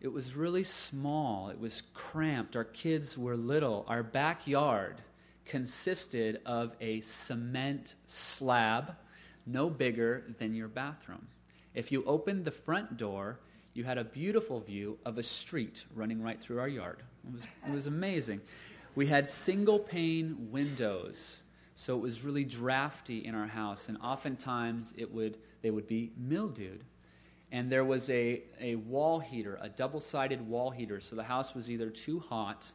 It 0.00 0.12
was 0.12 0.34
really 0.34 0.64
small, 0.64 1.48
it 1.48 1.58
was 1.58 1.82
cramped. 1.94 2.56
Our 2.56 2.64
kids 2.64 3.16
were 3.16 3.36
little. 3.36 3.86
Our 3.88 4.02
backyard 4.02 5.00
consisted 5.44 6.40
of 6.44 6.74
a 6.80 7.00
cement 7.00 7.94
slab, 8.06 8.96
no 9.46 9.70
bigger 9.70 10.24
than 10.38 10.54
your 10.54 10.68
bathroom. 10.68 11.26
If 11.74 11.90
you 11.90 12.04
opened 12.04 12.44
the 12.44 12.50
front 12.50 12.96
door, 12.96 13.40
you 13.74 13.82
had 13.84 13.98
a 13.98 14.04
beautiful 14.04 14.60
view 14.60 14.98
of 15.04 15.18
a 15.18 15.22
street 15.22 15.84
running 15.94 16.22
right 16.22 16.40
through 16.40 16.60
our 16.60 16.68
yard. 16.68 17.02
It 17.26 17.32
was, 17.32 17.44
it 17.66 17.72
was 17.72 17.86
amazing. 17.86 18.40
We 18.94 19.06
had 19.06 19.28
single 19.28 19.80
pane 19.80 20.48
windows, 20.52 21.40
so 21.74 21.96
it 21.96 22.00
was 22.00 22.22
really 22.22 22.44
drafty 22.44 23.24
in 23.24 23.34
our 23.34 23.48
house, 23.48 23.88
and 23.88 23.98
oftentimes 23.98 24.94
it 24.96 25.12
would, 25.12 25.38
they 25.62 25.70
would 25.70 25.88
be 25.88 26.12
mildewed. 26.16 26.84
And 27.50 27.70
there 27.70 27.84
was 27.84 28.08
a, 28.10 28.42
a 28.60 28.76
wall 28.76 29.18
heater, 29.18 29.58
a 29.60 29.68
double 29.68 30.00
sided 30.00 30.46
wall 30.46 30.70
heater, 30.70 31.00
so 31.00 31.16
the 31.16 31.24
house 31.24 31.54
was 31.54 31.68
either 31.68 31.90
too 31.90 32.20
hot 32.20 32.66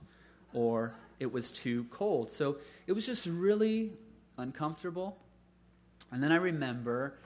or 0.53 0.95
it 1.19 1.31
was 1.31 1.51
too 1.51 1.85
cold. 1.91 2.31
So 2.31 2.57
it 2.87 2.93
was 2.93 3.05
just 3.05 3.25
really 3.25 3.93
uncomfortable. 4.37 5.17
And 6.11 6.23
then 6.23 6.31
I 6.31 6.37
remember 6.37 7.19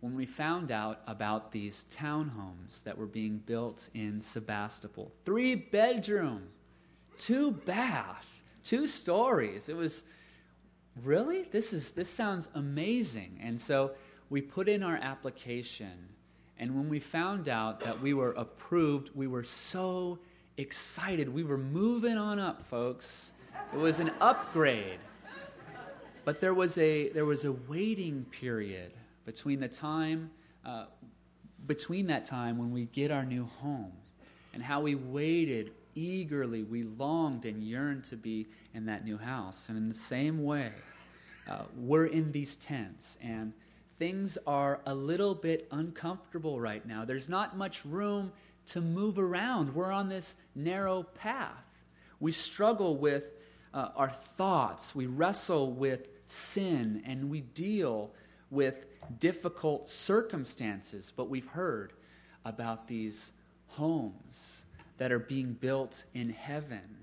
when 0.00 0.14
we 0.14 0.26
found 0.26 0.70
out 0.70 1.00
about 1.06 1.52
these 1.52 1.86
townhomes 1.90 2.82
that 2.84 2.96
were 2.96 3.06
being 3.06 3.38
built 3.38 3.88
in 3.94 4.20
Sebastopol. 4.20 5.10
Three 5.24 5.54
bedroom, 5.54 6.48
two 7.18 7.52
bath, 7.52 8.42
two 8.64 8.86
stories. 8.86 9.68
It 9.68 9.76
was 9.76 10.04
really 11.02 11.42
this 11.44 11.72
is 11.72 11.92
this 11.92 12.10
sounds 12.10 12.48
amazing. 12.54 13.38
And 13.42 13.60
so 13.60 13.92
we 14.28 14.40
put 14.40 14.68
in 14.68 14.82
our 14.82 14.96
application 14.96 16.08
and 16.58 16.74
when 16.74 16.88
we 16.88 17.00
found 17.00 17.48
out 17.48 17.80
that 17.80 18.00
we 18.00 18.14
were 18.14 18.32
approved, 18.32 19.10
we 19.14 19.26
were 19.26 19.44
so 19.44 20.18
excited. 20.56 21.28
We 21.28 21.44
were 21.44 21.58
moving 21.58 22.16
on 22.16 22.38
up, 22.38 22.66
folks. 22.66 23.32
It 23.74 23.78
was 23.78 23.98
an 23.98 24.10
upgrade. 24.20 24.98
But 26.24 26.40
there 26.40 26.54
was 26.54 26.78
a 26.78 27.10
there 27.10 27.24
was 27.24 27.44
a 27.44 27.52
waiting 27.52 28.24
period 28.24 28.92
between 29.26 29.60
the 29.60 29.68
time, 29.68 30.30
uh, 30.64 30.86
between 31.66 32.06
that 32.06 32.24
time 32.24 32.56
when 32.56 32.70
we 32.70 32.86
get 32.86 33.10
our 33.10 33.24
new 33.24 33.44
home 33.60 33.92
and 34.54 34.62
how 34.62 34.80
we 34.80 34.94
waited 34.94 35.72
eagerly, 35.94 36.62
we 36.62 36.84
longed 36.84 37.44
and 37.44 37.62
yearned 37.62 38.04
to 38.04 38.16
be 38.16 38.46
in 38.72 38.86
that 38.86 39.04
new 39.04 39.18
house. 39.18 39.68
And 39.68 39.76
in 39.76 39.88
the 39.88 39.94
same 39.94 40.44
way, 40.44 40.72
uh, 41.48 41.62
we're 41.76 42.06
in 42.06 42.32
these 42.32 42.56
tents 42.56 43.18
and 43.20 43.52
things 43.98 44.38
are 44.46 44.80
a 44.86 44.94
little 44.94 45.34
bit 45.34 45.66
uncomfortable 45.72 46.60
right 46.60 46.86
now. 46.86 47.04
There's 47.04 47.28
not 47.28 47.56
much 47.56 47.84
room 47.84 48.32
to 48.66 48.80
move 48.80 49.18
around. 49.18 49.74
We're 49.74 49.92
on 49.92 50.08
this 50.08 50.34
narrow 50.54 51.02
path. 51.02 51.64
We 52.20 52.32
struggle 52.32 52.96
with 52.96 53.24
uh, 53.74 53.90
our 53.96 54.10
thoughts, 54.10 54.94
we 54.94 55.06
wrestle 55.06 55.72
with 55.72 56.08
sin, 56.26 57.02
and 57.04 57.28
we 57.28 57.40
deal 57.42 58.10
with 58.50 58.86
difficult 59.18 59.88
circumstances, 59.88 61.12
but 61.14 61.28
we've 61.28 61.48
heard 61.48 61.92
about 62.44 62.86
these 62.88 63.32
homes 63.68 64.62
that 64.98 65.12
are 65.12 65.18
being 65.18 65.52
built 65.52 66.04
in 66.14 66.30
heaven. 66.30 66.96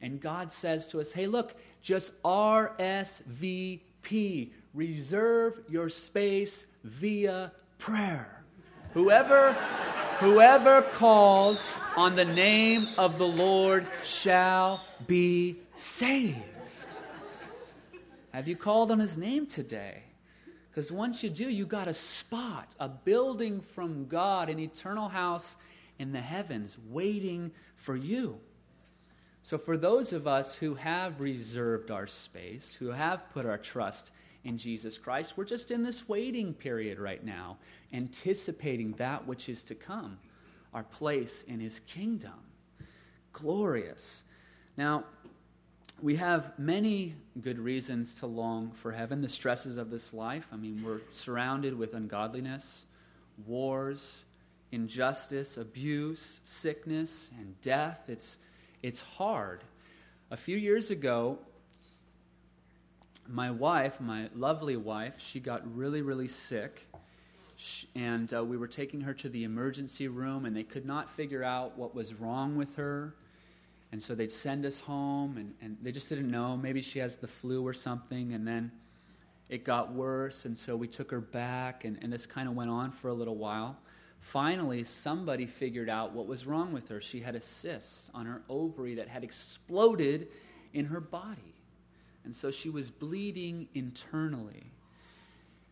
And 0.00 0.20
God 0.20 0.50
says 0.50 0.88
to 0.88 1.00
us, 1.00 1.12
hey, 1.12 1.26
look, 1.26 1.54
just 1.82 2.20
RSVP, 2.22 3.80
reserve 4.74 5.60
your 5.68 5.88
space 5.88 6.64
via 6.84 7.52
prayer. 7.78 8.42
Whoever, 8.94 9.52
whoever 10.18 10.82
calls 10.82 11.78
on 11.96 12.16
the 12.16 12.24
name 12.24 12.88
of 12.98 13.18
the 13.18 13.28
Lord 13.28 13.86
shall 14.04 14.82
be 15.06 15.60
saved. 15.76 16.38
Have 18.32 18.48
you 18.48 18.56
called 18.56 18.90
on 18.90 18.98
his 18.98 19.16
name 19.16 19.46
today? 19.46 20.02
Because 20.80 20.92
once 20.92 21.22
you 21.22 21.28
do, 21.28 21.46
you 21.46 21.66
got 21.66 21.88
a 21.88 21.92
spot, 21.92 22.74
a 22.80 22.88
building 22.88 23.60
from 23.60 24.06
God, 24.06 24.48
an 24.48 24.58
eternal 24.58 25.10
house 25.10 25.56
in 25.98 26.10
the 26.10 26.22
heavens 26.22 26.78
waiting 26.88 27.50
for 27.76 27.94
you. 27.94 28.40
So, 29.42 29.58
for 29.58 29.76
those 29.76 30.14
of 30.14 30.26
us 30.26 30.54
who 30.54 30.74
have 30.76 31.20
reserved 31.20 31.90
our 31.90 32.06
space, 32.06 32.72
who 32.72 32.86
have 32.86 33.28
put 33.34 33.44
our 33.44 33.58
trust 33.58 34.12
in 34.44 34.56
Jesus 34.56 34.96
Christ, 34.96 35.34
we're 35.36 35.44
just 35.44 35.70
in 35.70 35.82
this 35.82 36.08
waiting 36.08 36.54
period 36.54 36.98
right 36.98 37.22
now, 37.22 37.58
anticipating 37.92 38.92
that 38.92 39.26
which 39.26 39.50
is 39.50 39.62
to 39.64 39.74
come, 39.74 40.18
our 40.72 40.84
place 40.84 41.44
in 41.46 41.60
His 41.60 41.80
kingdom. 41.80 42.40
Glorious. 43.34 44.22
Now, 44.78 45.04
we 46.02 46.16
have 46.16 46.58
many 46.58 47.14
good 47.40 47.58
reasons 47.58 48.14
to 48.16 48.26
long 48.26 48.70
for 48.72 48.92
heaven. 48.92 49.20
The 49.20 49.28
stresses 49.28 49.76
of 49.76 49.90
this 49.90 50.14
life. 50.14 50.46
I 50.52 50.56
mean, 50.56 50.82
we're 50.82 51.00
surrounded 51.10 51.76
with 51.76 51.94
ungodliness, 51.94 52.84
wars, 53.46 54.24
injustice, 54.72 55.56
abuse, 55.56 56.40
sickness, 56.44 57.28
and 57.38 57.60
death. 57.60 58.04
It's, 58.08 58.38
it's 58.82 59.00
hard. 59.00 59.62
A 60.30 60.36
few 60.36 60.56
years 60.56 60.90
ago, 60.90 61.38
my 63.28 63.50
wife, 63.50 64.00
my 64.00 64.28
lovely 64.34 64.76
wife, 64.76 65.14
she 65.18 65.38
got 65.38 65.62
really, 65.76 66.02
really 66.02 66.28
sick. 66.28 66.86
And 67.94 68.32
uh, 68.32 68.42
we 68.42 68.56
were 68.56 68.68
taking 68.68 69.02
her 69.02 69.12
to 69.14 69.28
the 69.28 69.44
emergency 69.44 70.08
room, 70.08 70.46
and 70.46 70.56
they 70.56 70.62
could 70.62 70.86
not 70.86 71.10
figure 71.10 71.44
out 71.44 71.76
what 71.76 71.94
was 71.94 72.14
wrong 72.14 72.56
with 72.56 72.76
her. 72.76 73.14
And 73.92 74.02
so 74.02 74.14
they'd 74.14 74.30
send 74.30 74.64
us 74.64 74.78
home, 74.80 75.36
and, 75.36 75.54
and 75.60 75.76
they 75.82 75.90
just 75.90 76.08
didn't 76.08 76.30
know. 76.30 76.56
Maybe 76.56 76.80
she 76.80 77.00
has 77.00 77.16
the 77.16 77.26
flu 77.26 77.66
or 77.66 77.72
something. 77.72 78.34
And 78.34 78.46
then 78.46 78.70
it 79.48 79.64
got 79.64 79.92
worse, 79.92 80.44
and 80.44 80.56
so 80.56 80.76
we 80.76 80.86
took 80.86 81.10
her 81.10 81.20
back, 81.20 81.84
and, 81.84 81.98
and 82.02 82.12
this 82.12 82.24
kind 82.24 82.48
of 82.48 82.54
went 82.54 82.70
on 82.70 82.92
for 82.92 83.08
a 83.08 83.14
little 83.14 83.36
while. 83.36 83.76
Finally, 84.20 84.84
somebody 84.84 85.44
figured 85.46 85.88
out 85.88 86.12
what 86.12 86.26
was 86.26 86.46
wrong 86.46 86.72
with 86.72 86.86
her. 86.88 87.00
She 87.00 87.20
had 87.20 87.34
a 87.34 87.40
cyst 87.40 88.10
on 88.14 88.26
her 88.26 88.42
ovary 88.48 88.94
that 88.94 89.08
had 89.08 89.24
exploded 89.24 90.28
in 90.72 90.84
her 90.84 91.00
body. 91.00 91.54
And 92.24 92.36
so 92.36 92.50
she 92.50 92.68
was 92.68 92.90
bleeding 92.90 93.66
internally. 93.74 94.66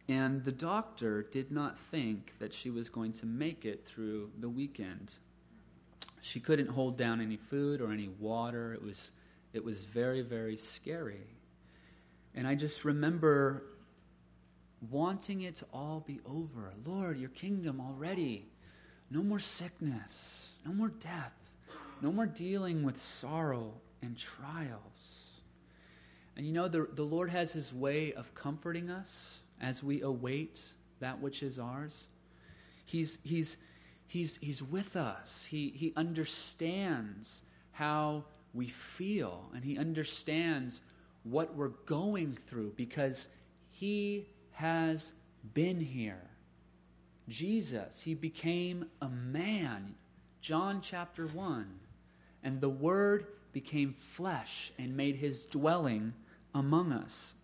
And 0.09 0.43
the 0.45 0.53
doctor 0.53 1.23
did 1.23 1.53
not 1.53 1.79
think 1.79 2.35
that 2.39 2.53
she 2.53 2.71
was 2.71 2.89
going 2.89 3.13
to 3.13 3.27
make 3.27 3.65
it 3.65 3.87
through 3.87 4.31
the 4.41 4.49
weekend. 4.49 5.13
She 6.21 6.41
couldn't 6.41 6.69
hold 6.69 6.97
down 6.97 7.21
any 7.21 7.37
food 7.37 7.81
or 7.81 7.93
any 7.93 8.09
water. 8.19 8.75
It 8.75 8.83
was, 8.83 9.11
it 9.53 9.65
was 9.65 9.85
very, 9.85 10.23
very 10.23 10.57
scary. 10.57 11.27
And 12.35 12.47
I 12.47 12.55
just 12.55 12.85
remember 12.85 13.63
wanting 14.91 15.43
it 15.43 15.57
to 15.57 15.67
all 15.73 16.05
be 16.07 16.21
over. 16.27 16.73
Lord, 16.85 17.19
your 17.19 17.31
kingdom 17.31 17.81
already. 17.81 18.47
No 19.11 19.23
more 19.23 19.39
sickness, 19.39 20.51
no 20.67 20.73
more 20.73 20.89
death, 20.89 21.33
no 22.03 22.13
more 22.13 22.27
dealing 22.27 22.83
with 22.83 22.99
sorrow 22.99 23.73
and 24.03 24.17
trials. 24.17 25.27
And 26.37 26.47
you 26.47 26.53
know, 26.53 26.69
the, 26.69 26.87
the 26.93 27.03
Lord 27.03 27.31
has 27.31 27.53
his 27.53 27.73
way 27.73 28.13
of 28.13 28.35
comforting 28.35 28.91
us 28.91 29.41
as 29.61 29.83
we 29.83 30.03
await 30.03 30.61
that 31.01 31.21
which 31.21 31.43
is 31.43 31.59
ours. 31.59 32.07
He's, 32.85 33.19
he's, 33.25 33.57
He's, 34.09 34.39
he's 34.39 34.63
with 34.63 34.97
us. 34.97 35.47
He, 35.49 35.73
he 35.77 35.93
understands 35.97 37.43
how 37.71 38.25
we 38.53 38.67
feel, 38.67 39.51
and 39.55 39.63
He 39.63 39.79
understands 39.79 40.81
what 41.23 41.55
we're 41.55 41.69
going 41.87 42.37
through 42.47 42.73
because 42.77 43.29
He 43.71 44.27
has 44.53 45.13
been 45.55 45.79
here. 45.79 46.23
Jesus, 47.29 48.01
He 48.01 48.15
became 48.15 48.87
a 49.01 49.09
man. 49.09 49.95
John 50.41 50.81
chapter 50.83 51.27
1. 51.27 51.67
And 52.43 52.61
the 52.61 52.69
Word 52.69 53.27
became 53.53 53.95
flesh 54.15 54.73
and 54.79 54.97
made 54.97 55.17
his 55.17 55.45
dwelling 55.45 56.13
among 56.55 56.93
us. 56.93 57.35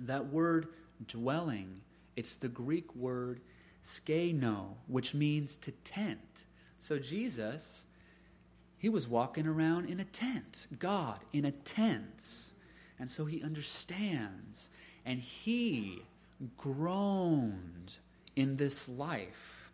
That 0.00 0.26
word 0.32 0.68
dwelling, 1.06 1.80
it's 2.16 2.36
the 2.36 2.48
Greek 2.48 2.94
word 2.94 3.40
skeno, 3.86 4.74
which 4.88 5.14
means 5.14 5.56
to 5.58 5.70
tent. 5.84 6.44
So 6.80 6.98
Jesus, 6.98 7.84
he 8.78 8.88
was 8.88 9.06
walking 9.08 9.46
around 9.46 9.88
in 9.88 10.00
a 10.00 10.04
tent, 10.04 10.66
God 10.78 11.20
in 11.32 11.44
a 11.44 11.52
tent. 11.52 12.24
And 12.98 13.10
so 13.10 13.24
he 13.24 13.42
understands, 13.42 14.70
and 15.04 15.20
he 15.20 16.02
groaned 16.56 17.96
in 18.34 18.56
this 18.56 18.88
life. 18.88 19.70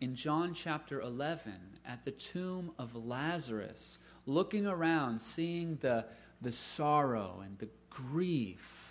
In 0.00 0.14
John 0.14 0.52
chapter 0.54 1.00
11, 1.00 1.52
at 1.86 2.04
the 2.04 2.10
tomb 2.10 2.72
of 2.78 2.94
Lazarus, 2.94 3.98
looking 4.26 4.66
around, 4.66 5.22
seeing 5.22 5.78
the, 5.80 6.04
the 6.42 6.52
sorrow 6.52 7.42
and 7.44 7.58
the 7.58 7.68
grief 7.88 8.83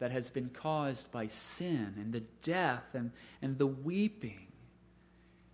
that 0.00 0.10
has 0.10 0.28
been 0.28 0.48
caused 0.48 1.10
by 1.12 1.28
sin 1.28 1.94
and 1.96 2.12
the 2.12 2.24
death 2.42 2.84
and, 2.94 3.12
and 3.40 3.56
the 3.56 3.66
weeping. 3.66 4.48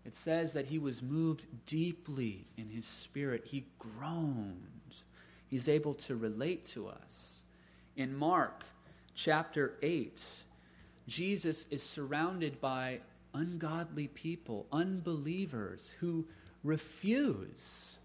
It 0.04 0.14
says 0.14 0.52
that 0.54 0.66
he 0.66 0.78
was 0.78 1.02
moved 1.02 1.46
deeply 1.66 2.46
in 2.56 2.70
his 2.70 2.86
spirit. 2.86 3.44
He 3.44 3.66
groaned. 3.78 4.94
He's 5.48 5.68
able 5.68 5.94
to 5.94 6.16
relate 6.16 6.64
to 6.66 6.88
us. 6.88 7.40
In 7.96 8.16
Mark 8.16 8.64
chapter 9.14 9.74
8, 9.82 10.22
Jesus 11.08 11.66
is 11.70 11.82
surrounded 11.82 12.60
by 12.60 13.00
ungodly 13.34 14.08
people, 14.08 14.66
unbelievers 14.72 15.92
who 16.00 16.24
refuse 16.64 17.96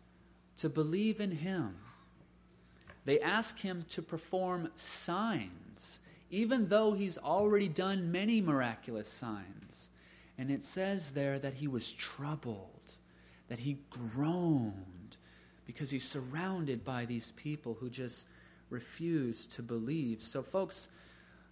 to 0.58 0.70
believe 0.70 1.20
in 1.22 1.32
him. 1.32 1.76
They 3.06 3.20
ask 3.20 3.58
him 3.58 3.86
to 3.90 4.02
perform 4.02 4.70
signs, 4.76 5.50
even 6.32 6.70
though 6.70 6.94
he's 6.94 7.18
already 7.18 7.68
done 7.68 8.12
many 8.12 8.42
miraculous 8.42 9.10
signs. 9.10 9.90
And 10.38 10.50
it 10.50 10.64
says 10.64 11.12
there 11.12 11.38
that 11.38 11.54
he 11.54 11.68
was 11.68 11.92
troubled, 11.92 12.94
that 13.50 13.60
he 13.60 13.78
groaned, 13.90 15.18
because 15.66 15.90
he's 15.90 16.08
surrounded 16.08 16.84
by 16.84 17.06
these 17.06 17.32
people 17.36 17.78
who 17.80 17.90
just 17.90 18.28
refuse 18.70 19.46
to 19.48 19.62
believe. 19.62 20.22
So, 20.22 20.42
folks, 20.42 20.88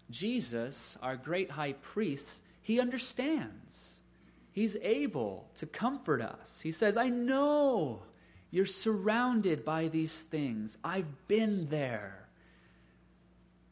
Jesus, 0.09 0.97
our 1.01 1.17
great 1.17 1.51
high 1.51 1.73
priest, 1.73 2.41
he 2.61 2.79
understands. 2.79 3.99
He's 4.51 4.77
able 4.81 5.49
to 5.55 5.65
comfort 5.65 6.21
us. 6.21 6.59
He 6.61 6.71
says, 6.71 6.97
I 6.97 7.09
know 7.09 8.03
you're 8.49 8.65
surrounded 8.65 9.63
by 9.63 9.89
these 9.89 10.23
things. 10.23 10.77
I've 10.83 11.27
been 11.27 11.67
there. 11.69 12.28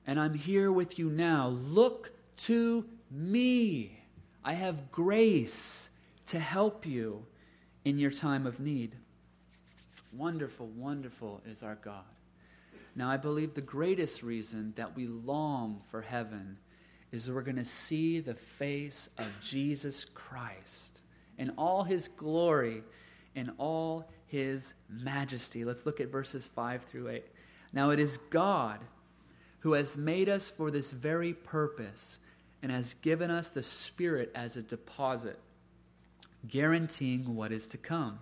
And 0.07 0.17
I'm 0.17 0.33
here 0.33 0.71
with 0.71 0.97
you 0.97 1.09
now. 1.09 1.49
Look 1.49 2.11
to 2.37 2.85
me. 3.11 3.99
I 4.43 4.53
have 4.53 4.89
grace 4.89 5.89
to 6.27 6.39
help 6.39 6.85
you 6.85 7.25
in 7.83 7.99
your 7.99 8.11
time 8.11 8.47
of 8.47 8.61
need. 8.61 8.95
Wonderful, 10.13 10.67
wonderful 10.67 11.41
is 11.45 11.61
our 11.61 11.75
God. 11.75 12.05
Now, 12.95 13.09
I 13.09 13.17
believe 13.17 13.53
the 13.53 13.61
greatest 13.61 14.23
reason 14.23 14.73
that 14.77 14.95
we 14.95 15.07
long 15.07 15.81
for 15.91 16.01
heaven 16.01 16.57
is 17.11 17.25
that 17.25 17.33
we're 17.33 17.41
going 17.41 17.57
to 17.57 17.65
see 17.65 18.21
the 18.21 18.33
face 18.33 19.09
of 19.17 19.27
Jesus 19.43 20.05
Christ 20.05 21.01
in 21.37 21.51
all 21.57 21.83
his 21.83 22.07
glory, 22.07 22.81
in 23.35 23.51
all 23.57 24.09
his 24.25 24.73
majesty. 24.89 25.63
Let's 25.63 25.85
look 25.85 25.99
at 25.99 26.07
verses 26.07 26.45
5 26.45 26.83
through 26.83 27.09
8. 27.09 27.25
Now 27.73 27.91
it 27.91 27.99
is 27.99 28.17
God 28.29 28.79
who 29.59 29.73
has 29.73 29.97
made 29.97 30.29
us 30.29 30.49
for 30.49 30.71
this 30.71 30.91
very 30.91 31.33
purpose 31.33 32.17
and 32.61 32.71
has 32.71 32.95
given 32.95 33.31
us 33.31 33.49
the 33.49 33.63
Spirit 33.63 34.31
as 34.35 34.55
a 34.55 34.61
deposit, 34.61 35.39
guaranteeing 36.47 37.35
what 37.35 37.51
is 37.51 37.67
to 37.67 37.77
come. 37.77 38.19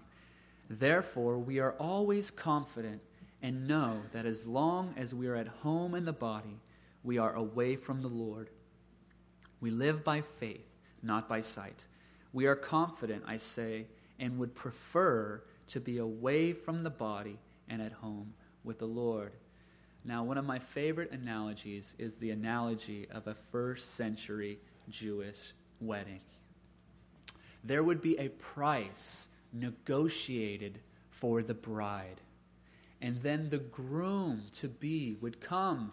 Therefore, 0.70 1.38
we 1.38 1.60
are 1.60 1.74
always 1.74 2.32
confident 2.32 3.02
and 3.42 3.68
know 3.68 4.02
that 4.12 4.26
as 4.26 4.48
long 4.48 4.94
as 4.98 5.14
we 5.14 5.28
are 5.28 5.36
at 5.36 5.48
home 5.48 5.94
in 5.94 6.06
the 6.06 6.14
body, 6.14 6.60
we 7.04 7.18
are 7.18 7.34
away 7.34 7.76
from 7.76 8.02
the 8.02 8.08
Lord. 8.08 8.50
We 9.62 9.70
live 9.70 10.04
by 10.04 10.22
faith, 10.22 10.66
not 11.04 11.30
by 11.30 11.42
sight. 11.42 11.86
We 12.34 12.48
are 12.48 12.56
confident, 12.56 13.24
I 13.28 13.38
say, 13.38 13.86
and 14.20 14.40
would 14.40 14.56
prefer 14.56 15.44
to 15.68 15.80
be 15.80 16.00
away 16.00 16.54
from 16.54 16.84
the 16.84 16.90
body 16.90 17.38
and 17.70 17.82
at 17.82 17.92
home 17.92 18.34
with 18.64 18.80
the 18.80 18.88
Lord. 18.88 19.32
Now, 20.06 20.24
one 20.24 20.38
of 20.38 20.46
my 20.46 20.60
favorite 20.60 21.12
analogies 21.12 21.96
is 21.98 22.18
the 22.18 22.30
analogy 22.30 23.08
of 23.10 23.26
a 23.26 23.34
first 23.34 23.96
century 23.96 24.60
Jewish 24.88 25.54
wedding. 25.82 26.22
There 27.64 27.84
would 27.84 28.02
be 28.02 28.18
a 28.20 28.30
price 28.30 29.26
negotiated 29.52 30.80
for 31.10 31.42
the 31.42 31.56
bride. 31.56 32.22
And 33.02 33.22
then 33.24 33.50
the 33.50 33.58
groom 33.58 34.44
to 34.54 34.68
be 34.68 35.18
would 35.22 35.42
come 35.42 35.92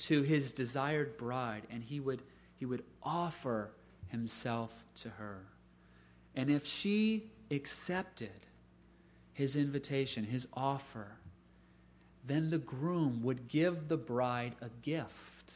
to 0.00 0.22
his 0.22 0.52
desired 0.52 1.16
bride 1.16 1.62
and 1.70 1.82
he 1.82 2.00
would, 2.00 2.22
he 2.56 2.66
would 2.66 2.84
offer 3.02 3.70
himself 4.08 4.84
to 4.96 5.08
her. 5.10 5.46
And 6.34 6.50
if 6.50 6.66
she 6.66 7.30
accepted, 7.50 8.46
his 9.32 9.56
invitation, 9.56 10.24
his 10.24 10.46
offer, 10.52 11.16
then 12.26 12.50
the 12.50 12.58
groom 12.58 13.22
would 13.22 13.48
give 13.48 13.88
the 13.88 13.96
bride 13.96 14.54
a 14.60 14.68
gift, 14.82 15.52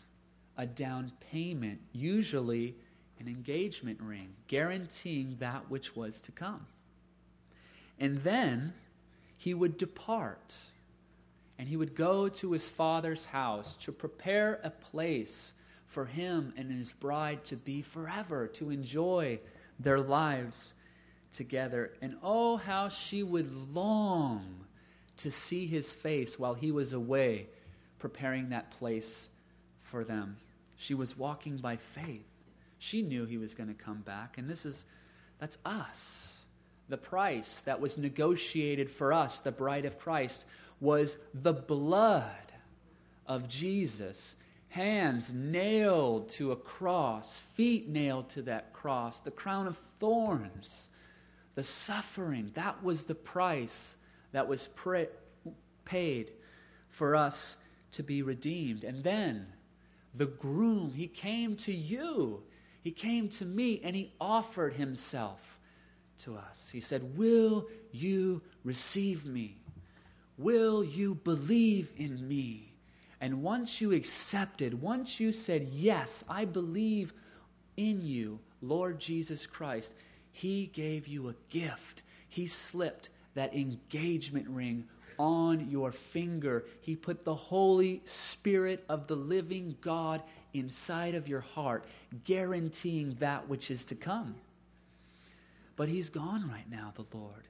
a 0.57 0.67
down 0.67 1.13
payment, 1.33 1.81
usually 1.93 2.75
an 3.21 3.27
engagement 3.27 4.01
ring, 4.01 4.29
guaranteeing 4.47 5.37
that 5.41 5.71
which 5.71 5.97
was 5.97 6.21
to 6.21 6.33
come. 6.33 6.67
And 7.99 8.23
then 8.23 8.75
he 9.37 9.55
would 9.55 9.79
depart 9.79 10.55
and 11.59 11.67
he 11.67 11.77
would 11.77 11.95
go 11.97 12.29
to 12.29 12.53
his 12.53 12.69
father's 12.69 13.25
house 13.25 13.77
to 13.77 13.91
prepare 13.91 14.61
a 14.63 14.71
place 14.71 15.53
for 15.87 16.05
him 16.05 16.53
and 16.57 16.71
his 16.71 16.93
bride 16.93 17.45
to 17.47 17.57
be 17.57 17.83
forever, 17.83 18.47
to 18.47 18.71
enjoy 18.71 19.41
their 19.81 20.01
lives 20.01 20.75
together. 21.33 21.93
And 22.01 22.17
oh, 22.23 22.59
how 22.59 22.89
she 22.89 23.23
would 23.25 23.53
long 23.75 24.67
to 25.19 25.31
see 25.31 25.67
his 25.67 25.93
face 25.93 26.39
while 26.39 26.55
he 26.55 26.71
was 26.71 26.93
away 26.93 27.47
preparing 27.99 28.51
that 28.51 28.71
place 28.71 29.29
for 29.83 30.05
them. 30.05 30.37
She 30.77 30.95
was 30.95 31.17
walking 31.17 31.57
by 31.57 31.77
faith. 31.77 32.27
She 32.79 33.03
knew 33.03 33.25
he 33.25 33.39
was 33.39 33.55
going 33.55 33.69
to 33.69 33.75
come 33.75 34.01
back. 34.01 34.39
And 34.39 34.49
this 34.49 34.65
is, 34.65 34.85
that's 35.39 35.59
us. 35.65 36.35
The 36.89 36.97
price 36.97 37.61
that 37.65 37.81
was 37.81 37.99
negotiated 37.99 38.91
for 38.91 39.13
us, 39.13 39.41
the 39.41 39.53
bride 39.53 39.85
of 39.85 39.99
Christ, 39.99 40.47
was 40.81 41.17
the 41.35 41.53
blood 41.53 42.53
of 43.27 43.49
Jesus. 43.49 44.37
Hands 44.69 45.33
nailed 45.35 46.29
to 46.31 46.53
a 46.53 46.57
cross, 46.57 47.41
feet 47.55 47.89
nailed 47.89 48.29
to 48.31 48.43
that 48.43 48.73
cross, 48.73 49.21
the 49.21 49.31
crown 49.31 49.67
of 49.67 49.79
thorns 49.99 50.89
the 51.59 51.65
suffering. 51.65 52.53
That 52.55 52.85
was 52.85 53.03
the 53.03 53.17
price 53.17 53.97
that 54.33 54.49
was 54.49 54.69
paid 55.85 56.33
for 56.89 57.17
us 57.17 57.57
to 57.93 58.03
be 58.03 58.23
redeemed. 58.23 58.85
And 58.85 59.03
then 59.03 59.47
the 60.15 60.27
groom, 60.27 60.93
he 60.95 61.07
came 61.07 61.57
to 61.57 61.73
you, 61.73 62.43
he 62.83 62.91
came 62.91 63.29
to 63.31 63.45
me, 63.45 63.81
and 63.83 63.95
he 63.95 64.13
offered 64.21 64.75
himself 64.75 65.59
to 66.19 66.37
us. 66.37 66.69
He 66.73 66.81
said, 66.81 67.17
Will 67.17 67.67
you 67.93 68.43
receive 68.65 69.25
me? 69.25 69.57
Will 70.37 70.85
you 70.85 71.15
believe 71.15 71.93
in 71.97 72.27
me? 72.27 72.73
And 73.21 73.43
once 73.43 73.81
you 73.81 73.93
accepted, 73.93 74.81
once 74.81 75.19
you 75.19 75.33
said, 75.33 75.69
Yes, 75.73 76.25
I 76.29 76.45
believe 76.45 77.13
in 77.77 78.03
you, 78.03 78.39
Lord 78.61 78.99
Jesus 78.99 79.47
Christ, 79.47 79.93
he 80.33 80.67
gave 80.67 81.07
you 81.07 81.29
a 81.29 81.35
gift. 81.49 82.03
He 82.29 82.47
slipped 82.47 83.09
that 83.39 83.55
engagement 83.55 84.49
ring 84.49 84.85
on 85.17 85.71
your 85.71 85.93
finger. 85.93 86.65
He 86.81 86.97
put 86.97 87.25
the 87.25 87.37
Holy 87.37 88.03
Spirit 88.05 88.85
of 88.89 89.07
the 89.07 89.15
living 89.15 89.77
God 89.81 90.25
inside 90.55 91.15
of 91.15 91.29
your 91.29 91.43
heart, 91.43 91.85
guaranteeing 92.25 93.17
that 93.21 93.49
which 93.49 93.71
is 93.71 93.85
to 93.85 93.95
come. 93.95 94.35
But 95.77 95.89
He's 95.89 96.11
gone 96.11 96.51
right 96.51 96.69
now, 96.69 96.93
the 96.97 97.17
Lord. 97.17 97.47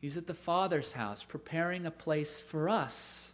He's 0.00 0.16
at 0.16 0.26
the 0.26 0.32
Father's 0.32 0.92
house, 0.92 1.22
preparing 1.22 1.84
a 1.84 1.90
place 1.90 2.40
for 2.40 2.70
us 2.70 3.32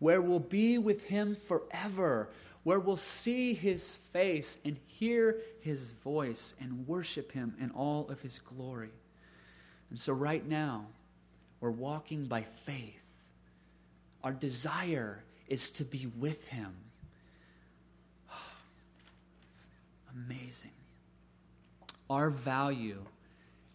where 0.00 0.20
we'll 0.20 0.40
be 0.40 0.78
with 0.78 1.04
Him 1.04 1.36
forever, 1.36 2.28
where 2.64 2.80
we'll 2.80 2.96
see 2.96 3.54
his 3.54 3.98
face 4.12 4.58
and 4.64 4.76
hear 4.88 5.38
his 5.60 5.92
voice 6.02 6.54
and 6.60 6.88
worship 6.88 7.32
him 7.32 7.54
in 7.60 7.70
all 7.70 8.08
of 8.10 8.20
his 8.20 8.38
glory. 8.40 8.90
And 9.88 9.98
so, 9.98 10.12
right 10.12 10.46
now, 10.46 10.86
we're 11.60 11.70
walking 11.70 12.26
by 12.26 12.46
faith. 12.64 13.02
Our 14.24 14.32
desire 14.32 15.22
is 15.48 15.70
to 15.72 15.84
be 15.84 16.06
with 16.18 16.46
Him. 16.48 16.74
Amazing. 20.14 20.70
Our 22.08 22.30
value 22.30 23.04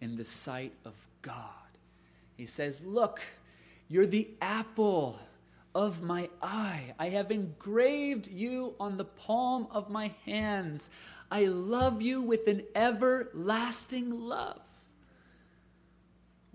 in 0.01 0.15
the 0.15 0.25
sight 0.25 0.73
of 0.83 0.93
God. 1.21 1.35
He 2.37 2.45
says, 2.45 2.81
Look, 2.81 3.21
you're 3.87 4.07
the 4.07 4.29
apple 4.41 5.19
of 5.73 6.01
my 6.01 6.29
eye. 6.41 6.93
I 6.97 7.09
have 7.09 7.31
engraved 7.31 8.29
you 8.29 8.73
on 8.79 8.97
the 8.97 9.05
palm 9.05 9.67
of 9.71 9.89
my 9.89 10.13
hands. 10.25 10.89
I 11.29 11.45
love 11.45 12.01
you 12.01 12.21
with 12.21 12.47
an 12.47 12.63
everlasting 12.75 14.19
love. 14.19 14.61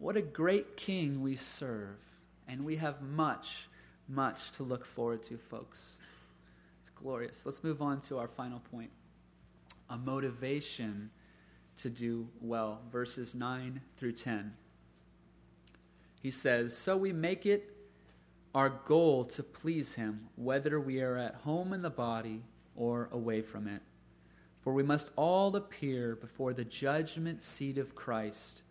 What 0.01 0.17
a 0.17 0.23
great 0.23 0.79
king 0.79 1.21
we 1.21 1.37
serve. 1.37 1.99
And 2.49 2.65
we 2.65 2.77
have 2.77 3.03
much, 3.03 3.69
much 4.09 4.51
to 4.53 4.63
look 4.63 4.85
forward 4.85 5.23
to, 5.25 5.37
folks. 5.37 5.99
It's 6.81 6.89
glorious. 6.89 7.45
Let's 7.45 7.63
move 7.63 7.83
on 7.83 8.01
to 8.03 8.19
our 8.19 8.27
final 8.27 8.61
point 8.73 8.91
a 9.91 9.99
motivation 9.99 11.11
to 11.77 11.91
do 11.91 12.27
well. 12.41 12.81
Verses 12.91 13.35
9 13.35 13.81
through 13.99 14.13
10. 14.13 14.53
He 16.23 16.31
says, 16.31 16.77
So 16.77 16.97
we 16.97 17.13
make 17.13 17.45
it 17.45 17.77
our 18.55 18.71
goal 18.87 19.25
to 19.25 19.43
please 19.43 19.95
him, 19.95 20.29
whether 20.37 20.81
we 20.81 21.03
are 21.03 21.19
at 21.19 21.35
home 21.35 21.73
in 21.73 21.83
the 21.83 21.91
body 21.91 22.43
or 22.75 23.09
away 23.13 23.43
from 23.43 23.69
it. 23.69 23.83
For 24.63 24.73
we 24.73 24.83
must 24.83 25.13
all 25.17 25.55
appear 25.57 26.17
before 26.17 26.53
the 26.55 26.65
judgment 26.65 27.43
seat 27.43 27.79
of 27.79 27.95
Christ, 27.95 28.63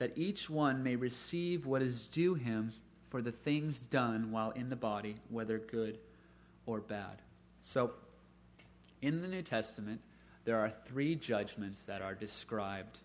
that 0.00 0.16
each 0.16 0.48
one 0.48 0.82
may 0.82 0.96
receive 0.96 1.66
what 1.66 1.82
is 1.82 2.06
due 2.06 2.34
him 2.34 2.72
for 3.10 3.20
the 3.20 3.30
things 3.30 3.80
done 3.80 4.32
while 4.32 4.50
in 4.52 4.70
the 4.70 4.76
body, 4.76 5.14
whether 5.28 5.58
good 5.58 5.98
or 6.64 6.80
bad. 6.80 7.20
So, 7.60 7.90
in 9.02 9.20
the 9.20 9.28
New 9.28 9.42
Testament, 9.42 10.00
there 10.46 10.58
are 10.58 10.72
three 10.86 11.16
judgments 11.16 11.82
that 11.82 12.00
are 12.00 12.14
described. 12.14 13.00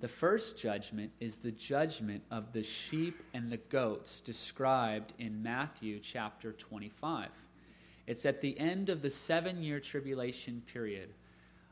The 0.00 0.08
first 0.08 0.56
judgment 0.56 1.12
is 1.20 1.36
the 1.36 1.52
judgment 1.52 2.22
of 2.30 2.50
the 2.54 2.62
sheep 2.62 3.22
and 3.34 3.50
the 3.50 3.58
goats 3.58 4.20
described 4.20 5.12
in 5.18 5.42
Matthew 5.42 6.00
chapter 6.00 6.52
25. 6.52 7.28
It's 8.06 8.24
at 8.24 8.40
the 8.40 8.58
end 8.58 8.88
of 8.88 9.02
the 9.02 9.10
seven 9.10 9.62
year 9.62 9.80
tribulation 9.80 10.62
period. 10.72 11.10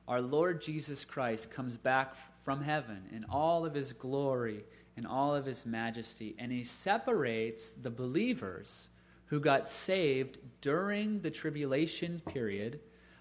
Our 0.07 0.21
Lord 0.21 0.61
Jesus 0.61 1.03
Christ 1.03 1.51
comes 1.51 1.79
back 1.79 2.15
from 2.45 2.63
heaven 2.63 3.03
in 3.11 3.25
all 3.25 3.65
of 3.65 3.75
his 3.75 3.93
glory 3.93 4.65
and 4.97 5.07
all 5.07 5.35
of 5.35 5.47
his 5.47 5.67
majesty, 5.67 6.37
and 6.39 6.53
he 6.53 6.63
separates 6.63 7.71
the 7.71 7.91
believers 7.91 8.89
who 9.27 9.41
got 9.41 9.69
saved 9.69 10.39
during 10.61 11.21
the 11.21 11.31
tribulation 11.31 12.21
period 12.33 12.79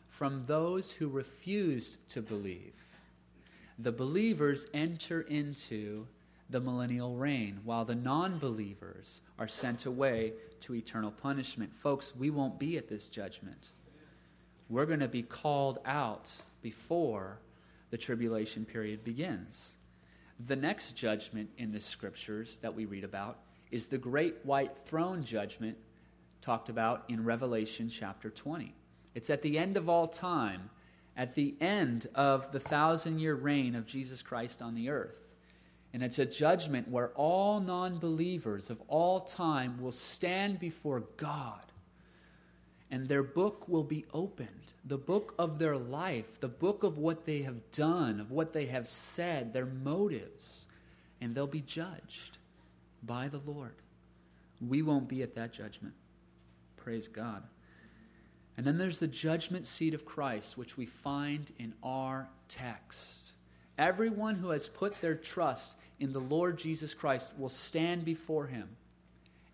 from 0.10 0.44
those 0.46 0.92
who 0.92 1.08
refused 1.08 2.08
to 2.10 2.22
believe. 2.22 2.74
The 3.80 3.92
believers 3.92 4.68
enter 4.74 5.22
into 5.22 6.06
the 6.50 6.62
millennial 6.62 7.16
reign, 7.16 7.60
while 7.64 7.86
the 7.86 7.96
non 7.96 8.38
believers 8.38 9.22
are 9.40 9.48
sent 9.48 9.88
away 9.88 10.34
to 10.60 10.76
eternal 10.76 11.12
punishment. 11.12 11.74
Folks, 11.76 12.14
we 12.16 12.30
won't 12.30 12.60
be 12.60 12.78
at 12.78 12.88
this 12.88 13.08
judgment. 13.08 13.70
We're 14.70 14.86
going 14.86 15.00
to 15.00 15.08
be 15.08 15.24
called 15.24 15.80
out 15.86 16.30
before 16.62 17.40
the 17.94 17.98
tribulation 18.00 18.66
period 18.66 19.04
begins. 19.04 19.74
The 20.48 20.56
next 20.56 20.96
judgment 20.96 21.52
in 21.60 21.72
the 21.72 21.80
scriptures 21.80 22.58
that 22.64 22.74
we 22.74 22.86
read 22.86 23.04
about 23.04 23.38
is 23.70 23.86
the 23.86 24.00
great 24.00 24.38
white 24.42 24.76
throne 24.88 25.24
judgment 25.24 25.78
talked 26.42 26.70
about 26.70 27.04
in 27.08 27.24
Revelation 27.24 27.92
chapter 27.92 28.32
20. 28.32 28.74
It's 29.14 29.30
at 29.30 29.44
the 29.44 29.60
end 29.60 29.78
of 29.78 29.90
all 29.90 30.08
time, 30.08 30.72
at 31.16 31.36
the 31.36 31.54
end 31.62 32.08
of 32.16 32.52
the 32.52 32.60
thousand 32.60 33.20
year 33.20 33.36
reign 33.36 33.76
of 33.76 33.86
Jesus 33.86 34.24
Christ 34.24 34.64
on 34.64 34.74
the 34.74 34.90
earth. 34.90 35.28
And 35.94 36.02
it's 36.02 36.18
a 36.18 36.26
judgment 36.26 36.88
where 36.88 37.10
all 37.10 37.60
non 37.60 38.00
believers 38.00 38.72
of 38.72 38.82
all 38.88 39.20
time 39.20 39.80
will 39.80 39.92
stand 39.92 40.60
before 40.60 41.02
God 41.18 41.62
and 42.94 43.08
their 43.08 43.24
book 43.24 43.68
will 43.68 43.84
be 43.84 44.06
opened 44.14 44.50
the 44.86 44.98
book 44.98 45.34
of 45.40 45.58
their 45.58 45.78
life, 45.78 46.40
the 46.42 46.48
book 46.48 46.84
of 46.84 46.98
what 46.98 47.26
they 47.26 47.42
have 47.42 47.72
done, 47.72 48.20
of 48.20 48.32
what 48.32 48.54
they 48.54 48.66
have 48.68 48.88
said, 48.88 49.52
their 49.52 49.66
motives, 49.66 50.66
and 51.20 51.34
they'll 51.34 51.48
be 51.48 51.62
judged 51.62 52.38
by 53.02 53.30
the 53.30 53.40
Lord. 53.46 53.76
We 54.62 54.82
won't 54.82 55.08
be 55.08 55.24
at 55.24 55.36
that 55.36 55.54
judgment. 55.54 55.94
Praise 56.76 57.08
God. 57.08 57.44
And 58.58 58.68
then 58.68 58.78
there's 58.78 59.00
the 59.00 59.08
judgment 59.08 59.66
seat 59.66 59.94
of 59.94 60.06
Christ, 60.06 60.58
which 60.58 60.78
we 60.78 60.86
find 60.86 61.52
in 61.58 61.74
our 61.82 62.28
text. 62.48 63.32
Everyone 63.78 64.36
who 64.36 64.50
has 64.50 64.68
put 64.68 65.00
their 65.02 65.16
trust 65.16 65.76
in 66.00 66.14
the 66.14 66.20
Lord 66.20 66.60
Jesus 66.60 66.94
Christ 66.94 67.32
will 67.40 67.50
stand 67.50 68.06
before 68.06 68.46
him. 68.48 68.68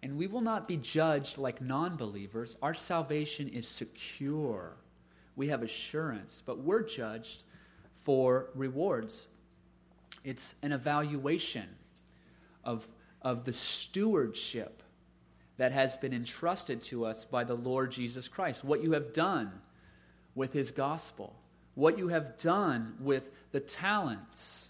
And 0.02 0.18
we 0.18 0.28
will 0.28 0.42
not 0.42 0.68
be 0.68 0.78
judged 0.78 1.38
like 1.38 1.62
non 1.62 1.98
believers. 1.98 2.56
Our 2.62 2.74
salvation 2.74 3.50
is 3.50 3.68
secure. 3.68 4.78
We 5.36 5.50
have 5.50 5.62
assurance, 5.62 6.42
but 6.46 6.60
we're 6.60 6.84
judged 6.84 7.44
for 8.04 8.50
rewards. 8.56 9.28
It's 10.24 10.56
an 10.62 10.72
evaluation 10.72 11.68
of, 12.64 12.88
of 13.22 13.46
the 13.46 13.54
stewardship 13.54 14.84
that 15.58 15.72
has 15.74 15.98
been 15.98 16.14
entrusted 16.14 16.82
to 16.82 17.06
us 17.06 17.26
by 17.26 17.44
the 17.44 17.56
Lord 17.56 17.92
Jesus 17.92 18.28
Christ. 18.28 18.64
What 18.64 18.82
you 18.82 18.94
have 18.94 19.12
done 19.12 19.52
with 20.34 20.54
his 20.54 20.72
gospel, 20.72 21.36
what 21.76 21.98
you 21.98 22.08
have 22.08 22.38
done 22.38 22.96
with 23.00 23.30
the 23.52 23.60
talents 23.60 24.70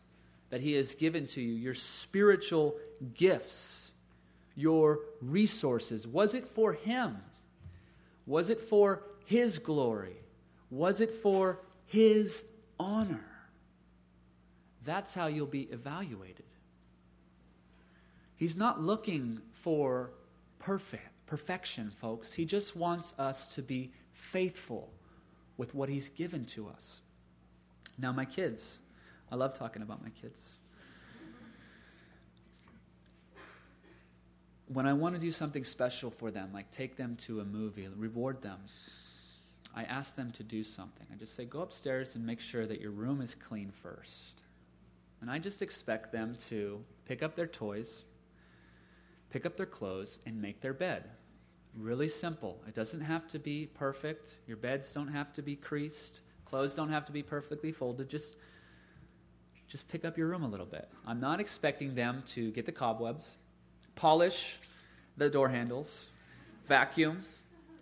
that 0.49 0.61
he 0.61 0.73
has 0.73 0.95
given 0.95 1.27
to 1.27 1.41
you, 1.41 1.53
your 1.53 1.75
spiritual 1.75 2.75
gifts, 3.13 3.88
your 4.59 4.99
resources. 5.21 6.05
Was 6.05 6.33
it 6.33 6.47
for 6.47 6.73
him? 6.73 7.17
Was 8.25 8.49
it 8.49 8.61
for 8.61 9.03
his 9.25 9.57
glory? 9.59 10.17
Was 10.69 11.01
it 11.01 11.13
for 11.13 11.59
his 11.85 12.43
honor? 12.79 13.25
That's 14.85 15.13
how 15.13 15.27
you'll 15.27 15.47
be 15.47 15.63
evaluated. 15.63 16.45
He's 18.35 18.57
not 18.57 18.81
looking 18.81 19.41
for 19.53 20.11
perfect 20.59 21.09
perfection, 21.29 21.91
folks. 21.91 22.33
He 22.33 22.43
just 22.43 22.75
wants 22.75 23.13
us 23.19 23.53
to 23.53 23.61
be 23.61 23.91
faithful 24.13 24.89
with 25.57 25.75
what 25.75 25.87
he's 25.87 26.09
given 26.09 26.43
to 26.43 26.67
us. 26.67 27.01
Now, 27.99 28.11
my 28.11 28.25
kids, 28.25 28.79
I 29.31 29.35
love 29.35 29.53
talking 29.53 29.83
about 29.83 30.01
my 30.01 30.09
kids. 30.09 30.53
When 34.71 34.85
I 34.85 34.93
want 34.93 35.15
to 35.15 35.21
do 35.21 35.31
something 35.31 35.63
special 35.63 36.11
for 36.11 36.31
them, 36.31 36.51
like 36.53 36.69
take 36.71 36.95
them 36.95 37.15
to 37.21 37.41
a 37.41 37.45
movie, 37.45 37.87
reward 37.95 38.41
them, 38.41 38.59
I 39.75 39.83
ask 39.83 40.15
them 40.15 40.31
to 40.33 40.43
do 40.43 40.63
something. 40.63 41.05
I 41.11 41.15
just 41.15 41.35
say, 41.35 41.45
go 41.45 41.61
upstairs 41.61 42.15
and 42.15 42.25
make 42.25 42.39
sure 42.39 42.65
that 42.67 42.79
your 42.79 42.91
room 42.91 43.21
is 43.21 43.35
clean 43.35 43.71
first. 43.71 44.41
And 45.21 45.29
I 45.29 45.39
just 45.39 45.61
expect 45.61 46.11
them 46.11 46.35
to 46.49 46.83
pick 47.05 47.23
up 47.23 47.35
their 47.35 47.47
toys, 47.47 48.03
pick 49.29 49.45
up 49.45 49.57
their 49.57 49.65
clothes, 49.65 50.19
and 50.25 50.41
make 50.41 50.61
their 50.61 50.73
bed. 50.73 51.09
Really 51.75 52.09
simple. 52.09 52.61
It 52.67 52.75
doesn't 52.75 53.01
have 53.01 53.27
to 53.29 53.39
be 53.39 53.67
perfect. 53.67 54.37
Your 54.47 54.57
beds 54.57 54.91
don't 54.93 55.07
have 55.07 55.33
to 55.33 55.41
be 55.41 55.55
creased. 55.55 56.21
Clothes 56.45 56.73
don't 56.75 56.89
have 56.89 57.05
to 57.05 57.11
be 57.11 57.21
perfectly 57.21 57.71
folded. 57.71 58.09
Just, 58.09 58.37
just 59.67 59.87
pick 59.87 60.05
up 60.05 60.17
your 60.17 60.27
room 60.27 60.43
a 60.43 60.47
little 60.47 60.65
bit. 60.65 60.89
I'm 61.05 61.19
not 61.19 61.39
expecting 61.39 61.93
them 61.93 62.23
to 62.27 62.51
get 62.51 62.65
the 62.65 62.71
cobwebs, 62.71 63.35
polish 63.99 64.57
the 65.17 65.29
door 65.29 65.49
handles, 65.49 66.07
vacuum, 66.65 67.25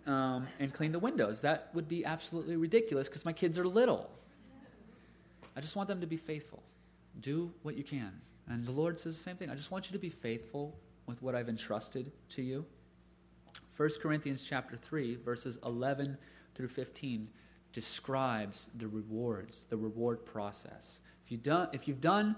um, 0.06 0.48
and 0.58 0.74
clean 0.74 0.90
the 0.90 0.98
windows. 0.98 1.40
That 1.42 1.70
would 1.74 1.88
be 1.88 2.04
absolutely 2.04 2.56
ridiculous 2.56 3.06
because 3.08 3.24
my 3.24 3.32
kids 3.32 3.56
are 3.56 3.66
little. 3.66 4.10
I 5.56 5.60
just 5.60 5.76
want 5.76 5.88
them 5.88 6.00
to 6.00 6.06
be 6.06 6.16
faithful. 6.16 6.62
Do 7.20 7.52
what 7.62 7.76
you 7.76 7.84
can. 7.84 8.12
And 8.48 8.66
the 8.66 8.72
Lord 8.72 8.98
says 8.98 9.16
the 9.16 9.22
same 9.22 9.36
thing. 9.36 9.50
I 9.50 9.54
just 9.54 9.70
want 9.70 9.86
you 9.86 9.92
to 9.92 9.98
be 9.98 10.10
faithful 10.10 10.74
with 11.06 11.22
what 11.22 11.34
I've 11.34 11.48
entrusted 11.48 12.10
to 12.30 12.42
you. 12.42 12.64
1 13.76 13.90
Corinthians 14.02 14.42
chapter 14.42 14.76
3 14.76 15.16
verses 15.16 15.58
11 15.64 16.18
through 16.54 16.68
15 16.68 17.28
describes 17.72 18.70
the 18.76 18.88
rewards, 18.88 19.66
the 19.70 19.76
reward 19.76 20.26
process. 20.26 20.98
If 21.24 21.30
you've 21.30 21.42
done, 21.44 21.68
if 21.72 21.86
you've 21.86 22.00
done 22.00 22.34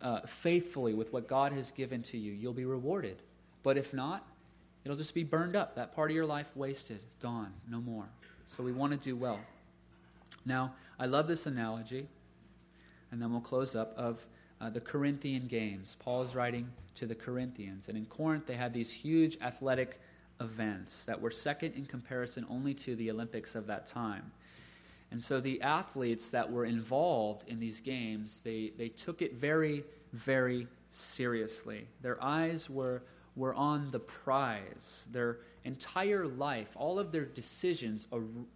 uh, 0.00 0.20
faithfully 0.20 0.94
with 0.94 1.12
what 1.12 1.28
God 1.28 1.52
has 1.52 1.70
given 1.70 2.02
to 2.04 2.18
you, 2.18 2.32
you'll 2.32 2.52
be 2.52 2.64
rewarded. 2.64 3.22
But 3.62 3.76
if 3.76 3.92
not, 3.92 4.26
it'll 4.84 4.96
just 4.96 5.14
be 5.14 5.24
burned 5.24 5.56
up. 5.56 5.74
That 5.74 5.94
part 5.94 6.10
of 6.10 6.14
your 6.14 6.26
life 6.26 6.50
wasted, 6.54 7.00
gone, 7.20 7.52
no 7.68 7.80
more. 7.80 8.06
So 8.46 8.62
we 8.62 8.72
want 8.72 8.92
to 8.92 8.98
do 8.98 9.16
well. 9.16 9.40
Now, 10.44 10.74
I 10.98 11.06
love 11.06 11.26
this 11.26 11.46
analogy, 11.46 12.06
and 13.10 13.20
then 13.20 13.32
we'll 13.32 13.40
close 13.40 13.74
up, 13.74 13.92
of 13.96 14.24
uh, 14.60 14.70
the 14.70 14.80
Corinthian 14.80 15.46
games. 15.46 15.96
Paul 15.98 16.22
is 16.22 16.34
writing 16.34 16.70
to 16.96 17.06
the 17.06 17.14
Corinthians. 17.14 17.88
And 17.88 17.96
in 17.96 18.06
Corinth, 18.06 18.46
they 18.46 18.54
had 18.54 18.72
these 18.72 18.90
huge 18.90 19.36
athletic 19.42 20.00
events 20.40 21.04
that 21.04 21.20
were 21.20 21.30
second 21.30 21.74
in 21.74 21.86
comparison 21.86 22.46
only 22.48 22.74
to 22.74 22.96
the 22.96 23.10
Olympics 23.10 23.54
of 23.54 23.66
that 23.66 23.86
time. 23.86 24.30
And 25.10 25.22
so 25.22 25.40
the 25.40 25.62
athletes 25.62 26.30
that 26.30 26.50
were 26.50 26.64
involved 26.64 27.48
in 27.48 27.60
these 27.60 27.80
games, 27.80 28.42
they, 28.42 28.72
they 28.76 28.88
took 28.88 29.22
it 29.22 29.34
very, 29.34 29.84
very 30.12 30.66
seriously. 30.90 31.86
Their 32.02 32.22
eyes 32.22 32.68
were, 32.68 33.02
were 33.36 33.54
on 33.54 33.90
the 33.90 34.00
prize. 34.00 35.06
Their 35.12 35.38
entire 35.64 36.26
life, 36.26 36.68
all 36.74 36.98
of 36.98 37.12
their 37.12 37.24
decisions 37.24 38.06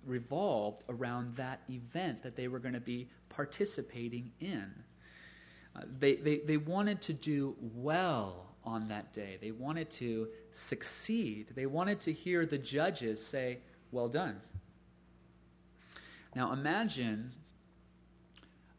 revolved 0.05 0.85
around 0.89 1.37
that 1.37 1.61
event 1.69 2.23
that 2.23 2.37
they 2.37 2.49
were 2.49 2.59
going 2.59 2.75
to 2.75 2.81
be 2.81 3.09
participating 3.29 4.33
in. 4.41 4.73
Uh, 5.77 5.83
they, 5.99 6.17
they, 6.17 6.39
they 6.39 6.57
wanted 6.57 7.01
to 7.03 7.13
do 7.13 7.55
well 7.61 8.47
on 8.65 8.89
that 8.89 9.13
day. 9.13 9.39
They 9.41 9.53
wanted 9.53 9.91
to 9.93 10.29
succeed. 10.51 11.49
They 11.55 11.67
wanted 11.67 12.01
to 12.01 12.13
hear 12.13 12.45
the 12.45 12.59
judges 12.59 13.25
say, 13.25 13.59
Well 13.93 14.09
done. 14.09 14.41
Now 16.35 16.53
imagine 16.53 17.33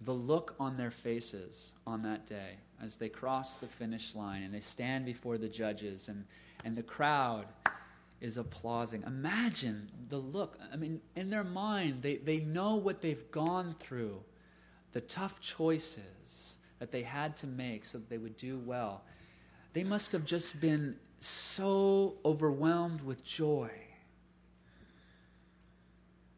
the 0.02 0.14
look 0.14 0.56
on 0.60 0.78
their 0.78 0.92
faces 0.92 1.72
on 1.86 2.02
that 2.04 2.26
day 2.26 2.56
as 2.82 2.96
they 2.96 3.10
cross 3.10 3.58
the 3.58 3.68
finish 3.68 4.16
line 4.16 4.44
and 4.44 4.54
they 4.54 4.60
stand 4.60 5.06
before 5.06 5.38
the 5.38 5.48
judges 5.48 6.08
and, 6.08 6.26
and 6.66 6.76
the 6.76 6.84
crowd 6.84 7.46
is 8.20 8.38
applauding. 8.38 9.04
Imagine 9.06 9.90
the 10.10 10.18
look. 10.18 10.58
I 10.72 10.76
mean, 10.76 11.02
in 11.16 11.30
their 11.30 11.44
mind, 11.44 12.02
they, 12.02 12.18
they 12.18 12.40
know 12.40 12.76
what 12.76 13.02
they've 13.02 13.30
gone 13.32 13.76
through, 13.80 14.22
the 14.94 15.02
tough 15.02 15.40
choices 15.40 16.56
that 16.80 16.92
they 16.92 17.04
had 17.04 17.38
to 17.38 17.48
make 17.48 17.86
so 17.86 17.98
that 17.98 18.10
they 18.10 18.18
would 18.18 18.38
do 18.38 18.60
well. 18.60 19.04
They 19.74 19.84
must 19.84 20.12
have 20.12 20.26
just 20.26 20.60
been 20.60 20.98
so 21.20 22.16
overwhelmed 22.26 23.02
with 23.02 23.24
joy. 23.24 23.70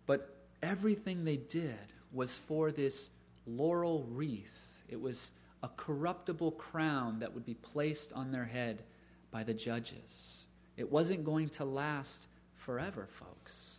But 0.05 0.35
everything 0.63 1.23
they 1.23 1.37
did 1.37 1.93
was 2.11 2.35
for 2.35 2.71
this 2.71 3.09
laurel 3.45 4.07
wreath. 4.09 4.81
It 4.87 4.99
was 4.99 5.31
a 5.61 5.67
corruptible 5.67 6.51
crown 6.51 7.19
that 7.19 7.33
would 7.33 7.45
be 7.45 7.53
placed 7.55 8.13
on 8.13 8.31
their 8.31 8.45
head 8.45 8.83
by 9.29 9.43
the 9.43 9.53
judges. 9.53 10.43
It 10.77 10.91
wasn't 10.91 11.25
going 11.25 11.49
to 11.49 11.65
last 11.65 12.27
forever, 12.55 13.07
folks. 13.11 13.75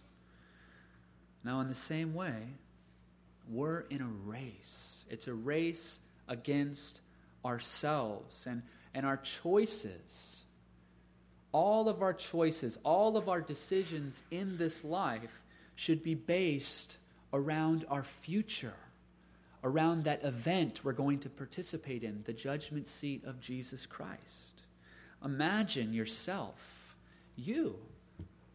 Now, 1.43 1.61
in 1.61 1.69
the 1.69 1.75
same 1.75 2.15
way, 2.15 2.43
we're 3.49 3.81
in 3.91 4.01
a 4.01 4.09
race. 4.25 5.05
It's 5.11 5.29
a 5.29 5.35
race 5.35 5.99
against 6.29 7.01
ourselves 7.45 8.47
and, 8.47 8.63
and 8.95 9.05
our 9.05 9.19
choices. 9.19 10.43
All 11.53 11.89
of 11.89 12.03
our 12.03 12.15
choices, 12.15 12.79
all 12.83 13.17
of 13.17 13.29
our 13.29 13.41
decisions 13.41 14.23
in 14.31 14.57
this 14.57 14.85
life 14.85 15.41
should 15.75 16.03
be 16.03 16.15
based 16.15 16.97
around 17.33 17.85
our 17.89 18.05
future 18.05 18.75
around 19.65 20.05
that 20.05 20.23
event 20.23 20.81
we're 20.85 20.93
going 20.93 21.19
to 21.19 21.31
participate 21.31 22.05
in, 22.05 22.23
the 22.27 22.33
judgment 22.33 22.87
seat 22.87 23.25
of 23.25 23.41
Jesus 23.41 23.87
Christ. 23.87 24.63
Imagine 25.25 25.95
yourself, 25.95 26.97
you, 27.35 27.77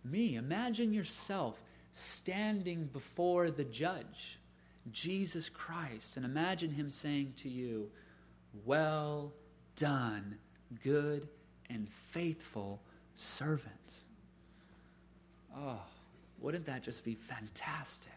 me, 0.06 0.36
imagine 0.36 0.94
yourself 0.94 1.60
standing 1.94 2.86
before 2.94 3.50
the 3.50 3.64
judge, 3.64 4.38
Jesus 4.92 5.50
Christ, 5.50 6.16
and 6.16 6.24
imagine 6.24 6.72
him 6.72 6.92
saying 6.92 7.34
to 7.38 7.50
you, 7.50 7.90
Well 8.64 9.34
done, 9.76 10.38
good 10.84 11.28
and 11.72 11.90
faithful 12.12 12.82
servant. 13.16 13.74
Oh, 15.58 15.82
wouldn't 16.42 16.66
that 16.66 16.84
just 16.84 17.04
be 17.04 17.16
fantastic? 17.16 18.12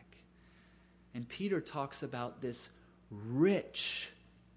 And 1.15 1.29
Peter 1.29 1.61
talks 1.61 2.03
about 2.03 2.41
this 2.41 2.71
rich 3.11 4.11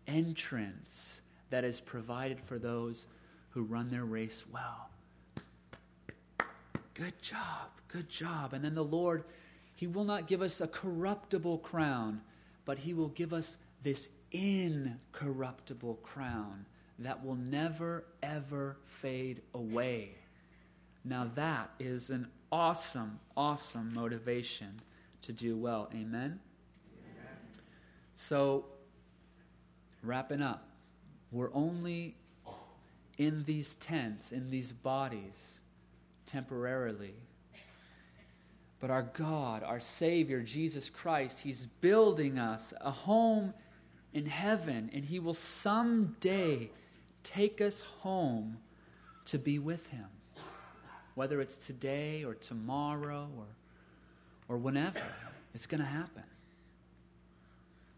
entrance 0.07 1.21
that 1.49 1.63
is 1.63 1.79
provided 1.79 2.39
for 2.39 2.57
those 2.57 3.07
who 3.51 3.63
run 3.63 3.89
their 3.89 4.05
race 4.05 4.43
well. 4.51 4.89
Good 6.93 7.21
job, 7.21 7.69
good 7.87 8.09
job. 8.09 8.53
And 8.53 8.63
then 8.63 8.75
the 8.75 8.83
Lord, 8.83 9.25
He 9.75 9.87
will 9.87 10.05
not 10.05 10.27
give 10.27 10.41
us 10.41 10.61
a 10.61 10.67
corruptible 10.67 11.57
crown, 11.59 12.21
but 12.63 12.77
He 12.77 12.93
will 12.93 13.09
give 13.09 13.33
us 13.33 13.57
this 13.83 14.09
incorruptible 14.31 15.95
crown 15.95 16.65
that 16.99 17.23
will 17.23 17.35
never, 17.35 18.05
ever 18.23 18.77
fade 18.85 19.41
away. 19.53 20.15
Now, 21.05 21.29
that 21.35 21.69
is 21.79 22.09
an 22.09 22.27
awesome, 22.51 23.19
awesome 23.37 23.93
motivation 23.93 24.79
to 25.21 25.31
do 25.31 25.55
well. 25.55 25.87
Amen? 25.93 26.39
So, 28.15 28.65
wrapping 30.01 30.41
up, 30.41 30.67
we're 31.31 31.53
only 31.53 32.15
in 33.17 33.43
these 33.43 33.75
tents, 33.75 34.31
in 34.31 34.49
these 34.49 34.71
bodies, 34.71 35.35
temporarily. 36.25 37.13
But 38.79 38.89
our 38.89 39.03
God, 39.03 39.63
our 39.63 39.79
Savior, 39.79 40.41
Jesus 40.41 40.89
Christ, 40.89 41.39
He's 41.39 41.67
building 41.81 42.39
us 42.39 42.73
a 42.81 42.91
home 42.91 43.53
in 44.13 44.25
heaven, 44.25 44.89
and 44.93 45.05
He 45.05 45.19
will 45.19 45.33
someday 45.33 46.71
take 47.23 47.61
us 47.61 47.81
home 47.81 48.57
to 49.25 49.37
be 49.37 49.59
with 49.59 49.87
Him. 49.87 50.07
Whether 51.15 51.41
it's 51.41 51.57
today 51.57 52.23
or 52.23 52.35
tomorrow 52.35 53.27
or, 53.37 53.45
or 54.47 54.57
whenever, 54.57 55.01
it's 55.53 55.65
going 55.65 55.81
to 55.81 55.87
happen. 55.87 56.23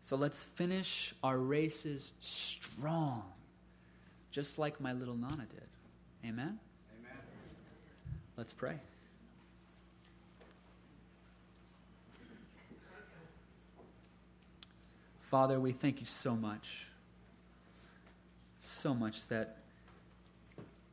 So 0.01 0.15
let's 0.15 0.43
finish 0.43 1.13
our 1.23 1.37
races 1.37 2.13
strong, 2.21 3.23
just 4.31 4.57
like 4.57 4.79
my 4.79 4.93
little 4.93 5.15
Nana 5.15 5.45
did. 5.49 5.67
Amen? 6.23 6.59
Amen. 7.01 7.17
Let's 8.37 8.53
pray. 8.53 8.79
Father, 15.19 15.59
we 15.59 15.73
thank 15.73 15.99
you 15.99 16.05
so 16.05 16.37
much, 16.37 16.85
so 18.61 18.93
much 18.93 19.27
that 19.27 19.57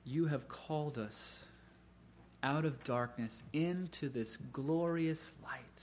you 0.04 0.26
have 0.26 0.48
called 0.48 0.98
us 0.98 1.44
out 2.44 2.64
of 2.64 2.84
darkness 2.84 3.42
into 3.54 4.08
this 4.08 4.36
glorious 4.52 5.32
light. 5.42 5.82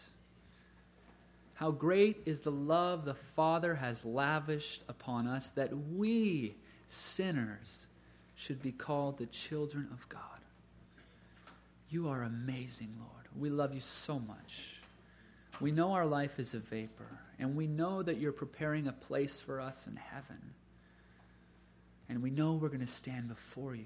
How 1.55 1.71
great 1.71 2.21
is 2.25 2.41
the 2.41 2.51
love 2.51 3.03
the 3.03 3.15
Father 3.35 3.75
has 3.75 4.05
lavished 4.05 4.83
upon 4.87 5.27
us 5.27 5.51
that 5.51 5.75
we, 5.93 6.55
sinners, 6.87 7.87
should 8.35 8.61
be 8.61 8.71
called 8.71 9.17
the 9.17 9.25
children 9.25 9.87
of 9.91 10.07
God. 10.07 10.21
You 11.89 12.07
are 12.09 12.23
amazing, 12.23 12.95
Lord. 12.99 13.27
We 13.37 13.49
love 13.49 13.73
you 13.73 13.79
so 13.79 14.19
much. 14.19 14.81
We 15.59 15.71
know 15.71 15.91
our 15.91 16.05
life 16.05 16.39
is 16.39 16.53
a 16.53 16.59
vapor, 16.59 17.19
and 17.37 17.55
we 17.55 17.67
know 17.67 18.01
that 18.01 18.17
you're 18.17 18.31
preparing 18.31 18.87
a 18.87 18.93
place 18.93 19.39
for 19.39 19.59
us 19.59 19.87
in 19.87 19.95
heaven. 19.95 20.39
And 22.07 22.21
we 22.21 22.29
know 22.29 22.53
we're 22.53 22.69
going 22.69 22.81
to 22.81 22.87
stand 22.87 23.27
before 23.27 23.75
you. 23.75 23.85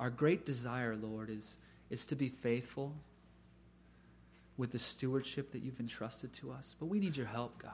Our 0.00 0.08
great 0.08 0.46
desire, 0.46 0.96
Lord, 0.96 1.28
is, 1.28 1.58
is 1.90 2.06
to 2.06 2.16
be 2.16 2.30
faithful 2.30 2.96
with 4.56 4.70
the 4.70 4.78
stewardship 4.78 5.52
that 5.52 5.62
you've 5.62 5.78
entrusted 5.78 6.32
to 6.32 6.50
us. 6.50 6.74
But 6.80 6.86
we 6.86 6.98
need 6.98 7.18
your 7.18 7.26
help, 7.26 7.62
God. 7.62 7.70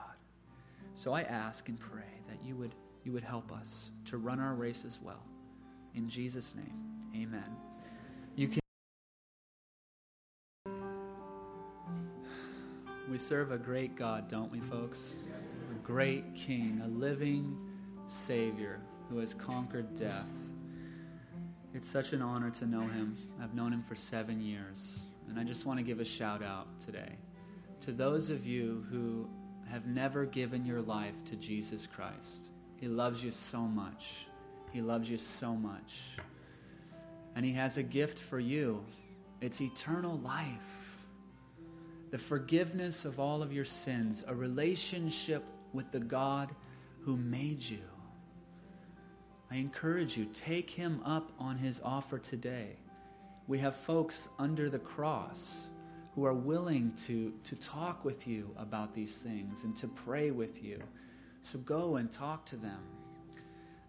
So 0.93 1.13
I 1.13 1.21
ask 1.21 1.69
and 1.69 1.79
pray 1.79 2.21
that 2.27 2.43
you 2.43 2.57
would, 2.57 2.75
you 3.05 3.13
would 3.13 3.23
help 3.23 3.51
us 3.53 3.91
to 4.05 4.17
run 4.17 4.41
our 4.41 4.55
race 4.55 4.83
as 4.85 4.99
well. 5.01 5.23
In 5.95 6.09
Jesus' 6.09 6.53
name, 6.53 6.75
amen. 7.15 7.55
You 8.35 8.49
can. 8.49 8.59
We 13.09 13.17
serve 13.17 13.53
a 13.53 13.57
great 13.57 13.95
God, 13.95 14.29
don't 14.29 14.51
we, 14.51 14.59
folks? 14.59 15.15
A 15.71 15.87
great 15.87 16.35
King, 16.35 16.81
a 16.83 16.87
living 16.89 17.57
Savior 18.07 18.81
who 19.09 19.19
has 19.19 19.33
conquered 19.33 19.95
death. 19.95 20.27
It's 21.73 21.87
such 21.87 22.13
an 22.13 22.21
honor 22.21 22.49
to 22.51 22.65
know 22.65 22.81
him. 22.81 23.17
I've 23.41 23.53
known 23.53 23.73
him 23.73 23.83
for 23.83 23.95
seven 23.95 24.41
years. 24.41 24.99
And 25.29 25.39
I 25.39 25.43
just 25.43 25.65
want 25.65 25.79
to 25.79 25.83
give 25.83 25.99
a 25.99 26.05
shout 26.05 26.41
out 26.41 26.67
today 26.79 27.17
to 27.81 27.91
those 27.91 28.29
of 28.29 28.45
you 28.45 28.85
who 28.89 29.29
have 29.69 29.85
never 29.85 30.25
given 30.25 30.65
your 30.65 30.81
life 30.81 31.15
to 31.29 31.35
Jesus 31.35 31.87
Christ. 31.87 32.49
He 32.77 32.87
loves 32.87 33.23
you 33.23 33.31
so 33.31 33.61
much. 33.61 34.27
He 34.71 34.81
loves 34.81 35.09
you 35.09 35.17
so 35.17 35.53
much. 35.53 35.93
And 37.35 37.45
He 37.45 37.53
has 37.53 37.77
a 37.77 37.83
gift 37.83 38.19
for 38.19 38.39
you 38.39 38.83
it's 39.39 39.61
eternal 39.61 40.17
life, 40.17 40.97
the 42.09 42.17
forgiveness 42.17 43.05
of 43.05 43.19
all 43.19 43.43
of 43.43 43.53
your 43.53 43.65
sins, 43.65 44.23
a 44.27 44.33
relationship 44.33 45.43
with 45.73 45.91
the 45.91 45.99
God 45.99 46.49
who 47.01 47.15
made 47.15 47.61
you. 47.61 47.83
I 49.49 49.55
encourage 49.55 50.17
you, 50.17 50.25
take 50.33 50.69
Him 50.69 51.01
up 51.05 51.31
on 51.39 51.57
His 51.57 51.79
offer 51.83 52.17
today 52.19 52.75
We 53.47 53.59
have 53.59 53.75
folks 53.75 54.27
under 54.37 54.69
the 54.69 54.79
cross 54.79 55.67
who 56.13 56.25
are 56.25 56.33
willing 56.33 56.91
to, 57.05 57.31
to 57.43 57.55
talk 57.55 58.03
with 58.03 58.27
you 58.27 58.49
about 58.57 58.93
these 58.93 59.17
things 59.17 59.63
and 59.63 59.75
to 59.77 59.87
pray 59.87 60.31
with 60.31 60.63
you. 60.63 60.81
So 61.43 61.59
go 61.59 61.95
and 61.97 62.11
talk 62.11 62.45
to 62.47 62.57
them. 62.57 62.79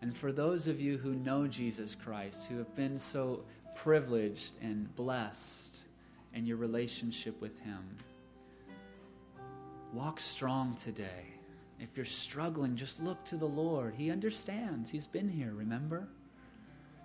And 0.01 0.17
for 0.17 0.31
those 0.31 0.69
of 0.69 0.81
you 0.81 0.97
who 0.97 1.15
know 1.15 1.49
Jesus 1.49 1.97
Christ, 1.97 2.47
who 2.47 2.59
have 2.59 2.77
been 2.77 2.99
so 2.99 3.43
privileged 3.75 4.53
and 4.61 4.95
blessed 4.95 5.81
in 6.35 6.47
your 6.47 6.59
relationship 6.59 7.41
with 7.41 7.59
Him, 7.61 7.83
walk 9.93 10.21
strong 10.21 10.77
today. 10.77 11.38
If 11.81 11.97
you're 11.97 12.07
struggling, 12.07 12.77
just 12.77 13.01
look 13.01 13.25
to 13.27 13.37
the 13.37 13.47
Lord. 13.47 13.95
He 13.97 14.11
understands. 14.11 14.91
He's 14.91 15.07
been 15.07 15.29
here, 15.29 15.53
remember? 15.55 16.09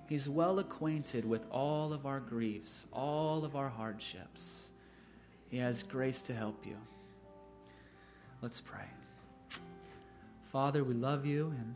He's 0.08 0.28
well 0.28 0.60
acquainted 0.60 1.26
with 1.26 1.46
all 1.52 1.94
of 1.94 2.06
our 2.06 2.20
griefs, 2.20 2.86
all 2.92 3.46
of 3.46 3.56
our 3.56 3.70
hardships. 3.70 4.70
He 5.50 5.58
has 5.58 5.84
grace 5.84 6.24
to 6.24 6.34
help 6.34 6.66
you. 6.66 6.78
Let's 8.42 8.60
pray. 8.60 8.86
Father, 10.52 10.84
we 10.84 10.94
love 10.94 11.26
you, 11.26 11.54
and 11.58 11.76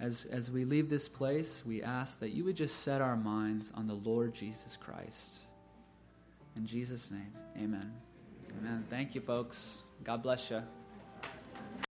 as, 0.00 0.26
as 0.26 0.50
we 0.50 0.64
leave 0.64 0.88
this 0.88 1.08
place, 1.08 1.62
we 1.66 1.82
ask 1.82 2.20
that 2.20 2.30
you 2.30 2.44
would 2.44 2.56
just 2.56 2.82
set 2.82 3.00
our 3.00 3.16
minds 3.16 3.72
on 3.74 3.86
the 3.86 3.94
Lord 3.94 4.32
Jesus 4.32 4.76
Christ. 4.76 5.40
In 6.56 6.66
Jesus' 6.66 7.10
name, 7.10 7.32
amen. 7.56 7.92
Amen. 8.58 8.84
Thank 8.88 9.14
you, 9.14 9.20
folks. 9.20 9.82
God 10.04 10.22
bless 10.22 10.50
you. 10.50 10.62